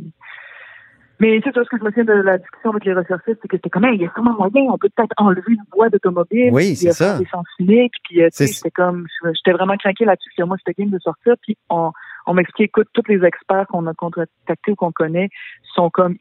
Mais 1.18 1.40
c'est 1.42 1.50
ce 1.55 1.61
que 1.70 1.79
je 1.79 1.85
me 1.85 1.90
souviens 1.90 2.05
de 2.05 2.12
la 2.22 2.38
discussion 2.38 2.70
avec 2.70 2.85
les 2.85 2.92
recherchistes, 2.92 3.38
c'est 3.40 3.48
que 3.48 3.57
c'était 3.57 3.70
comme, 3.70 3.85
Hey, 3.85 3.94
il 3.96 4.02
y 4.02 4.07
a 4.07 4.12
sûrement 4.12 4.35
moyen, 4.35 4.70
on 4.70 4.76
peut 4.79 4.88
peut-être 4.94 5.14
enlever 5.16 5.42
une 5.48 5.64
voie 5.74 5.88
d'automobile. 5.88 6.50
Oui, 6.52 6.66
puis, 6.68 6.76
c'est 6.76 6.88
euh, 6.88 6.92
ça. 6.92 7.18
Des 7.18 7.26
sens 7.26 7.46
uniques, 7.59 7.94
puis 8.05 8.22
euh, 8.22 8.29
c'était 8.31 8.70
comme, 8.70 9.07
j'étais 9.24 9.52
vraiment 9.52 9.76
craqué 9.76 10.05
là-dessus, 10.05 10.31
que 10.37 10.42
moi, 10.42 10.57
c'était 10.64 10.83
game 10.83 10.92
de 10.92 10.98
sortir, 10.98 11.35
puis 11.42 11.57
on, 11.70 11.90
on 12.26 12.35
m'expliquait, 12.35 12.64
écoute, 12.64 12.88
tous 12.92 13.02
les 13.09 13.24
experts 13.24 13.66
qu'on 13.68 13.87
a 13.87 13.94
contactés 13.94 14.72
ou 14.72 14.74
qu'on 14.74 14.92
connaît 14.92 15.31
sont 15.74 15.90
comme, 15.90 16.16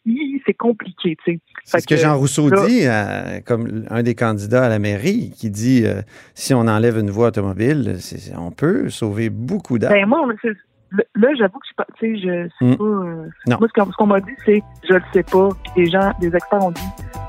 c'est 0.45 0.53
compliqué, 0.53 1.17
tu 1.25 1.33
sais. 1.33 1.39
C'est 1.63 1.79
ce 1.81 1.87
que 1.87 1.95
Jean 1.97 2.17
Rousseau 2.17 2.49
là- 2.49 2.65
dit, 2.67 2.85
euh, 2.85 3.39
comme 3.45 3.85
un 3.89 4.03
des 4.03 4.15
candidats 4.15 4.65
à 4.65 4.69
la 4.69 4.79
mairie, 4.79 5.31
qui 5.35 5.49
dit 5.49 5.83
euh, 5.85 6.01
si 6.35 6.53
on 6.53 6.67
enlève 6.67 6.97
une 6.97 7.09
voie 7.09 7.27
automobile, 7.27 7.95
c'est- 7.99 8.35
on 8.37 8.51
peut 8.51 8.89
sauver 8.89 9.29
beaucoup 9.29 9.79
d'arbres. 9.79 9.95
Ben 9.95 10.05
moi, 10.07 10.21
là, 10.91 11.29
j'avoue 11.37 11.59
que 11.59 11.65
je 11.65 11.67
suis 11.67 11.75
pas, 11.75 11.85
tu 11.97 12.15
sais, 12.15 12.21
je 12.21 12.47
sais 12.59 12.65
Mm. 12.65 12.77
pas. 12.77 12.83
euh. 12.83 13.57
Moi, 13.59 13.67
ce 13.91 13.95
qu'on 13.97 14.05
m'a 14.07 14.19
dit, 14.21 14.31
c'est, 14.45 14.63
je 14.87 14.93
le 14.93 15.01
sais 15.13 15.23
pas. 15.23 15.49
Puis 15.63 15.85
des 15.85 15.91
gens, 15.91 16.11
des 16.19 16.27
experts 16.35 16.63
ont 16.63 16.71
dit, 16.71 16.81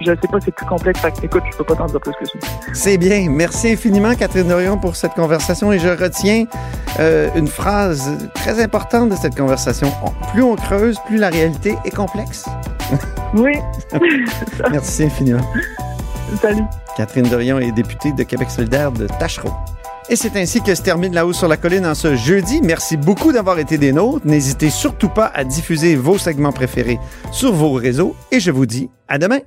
je 0.04 0.10
le 0.10 0.18
sais 0.20 0.28
pas, 0.28 0.38
c'est 0.40 0.54
plus 0.54 0.66
complexe. 0.66 1.00
Fait 1.00 1.10
que, 1.12 1.24
écoute, 1.24 1.42
je 1.50 1.56
peux 1.56 1.64
pas 1.64 1.74
t'en 1.76 1.86
dire 1.86 2.00
plus 2.00 2.12
que 2.12 2.24
ça. 2.26 2.38
C'est 2.72 2.98
bien. 2.98 3.26
Merci 3.30 3.72
infiniment, 3.72 4.14
Catherine 4.14 4.48
Dorion, 4.48 4.76
pour 4.78 4.94
cette 4.96 5.14
conversation 5.14 5.72
et 5.72 5.78
je 5.78 5.88
retiens 5.88 6.44
euh, 7.00 7.28
une 7.34 7.48
phrase 7.48 8.30
très 8.34 8.62
importante 8.62 9.08
de 9.10 9.14
cette 9.16 9.36
conversation. 9.36 9.88
On- 10.04 10.26
plus 10.32 10.42
on 10.42 10.54
creuse, 10.56 10.98
plus 11.06 11.16
la 11.18 11.28
réalité 11.30 11.74
est 11.84 11.94
complexe. 11.94 12.46
Oui. 13.34 13.52
Merci 14.70 15.04
infiniment. 15.04 15.42
Salut. 16.40 16.62
Catherine 16.96 17.28
Dorion 17.28 17.58
est 17.58 17.72
députée 17.72 18.12
de 18.12 18.22
Québec 18.22 18.48
solidaire 18.50 18.92
de 18.92 19.06
Tachereau. 19.06 19.50
Et 20.08 20.14
c'est 20.14 20.36
ainsi 20.36 20.60
que 20.60 20.74
se 20.74 20.82
termine 20.82 21.12
La 21.12 21.26
Hausse 21.26 21.38
sur 21.38 21.48
la 21.48 21.56
Colline 21.56 21.84
en 21.84 21.94
ce 21.94 22.14
jeudi. 22.14 22.60
Merci 22.62 22.96
beaucoup 22.96 23.32
d'avoir 23.32 23.58
été 23.58 23.76
des 23.76 23.92
nôtres. 23.92 24.24
N'hésitez 24.24 24.70
surtout 24.70 25.08
pas 25.08 25.26
à 25.34 25.42
diffuser 25.42 25.96
vos 25.96 26.16
segments 26.16 26.52
préférés 26.52 27.00
sur 27.32 27.52
vos 27.52 27.72
réseaux 27.72 28.14
et 28.30 28.38
je 28.38 28.52
vous 28.52 28.66
dis 28.66 28.88
à 29.08 29.18
demain. 29.18 29.40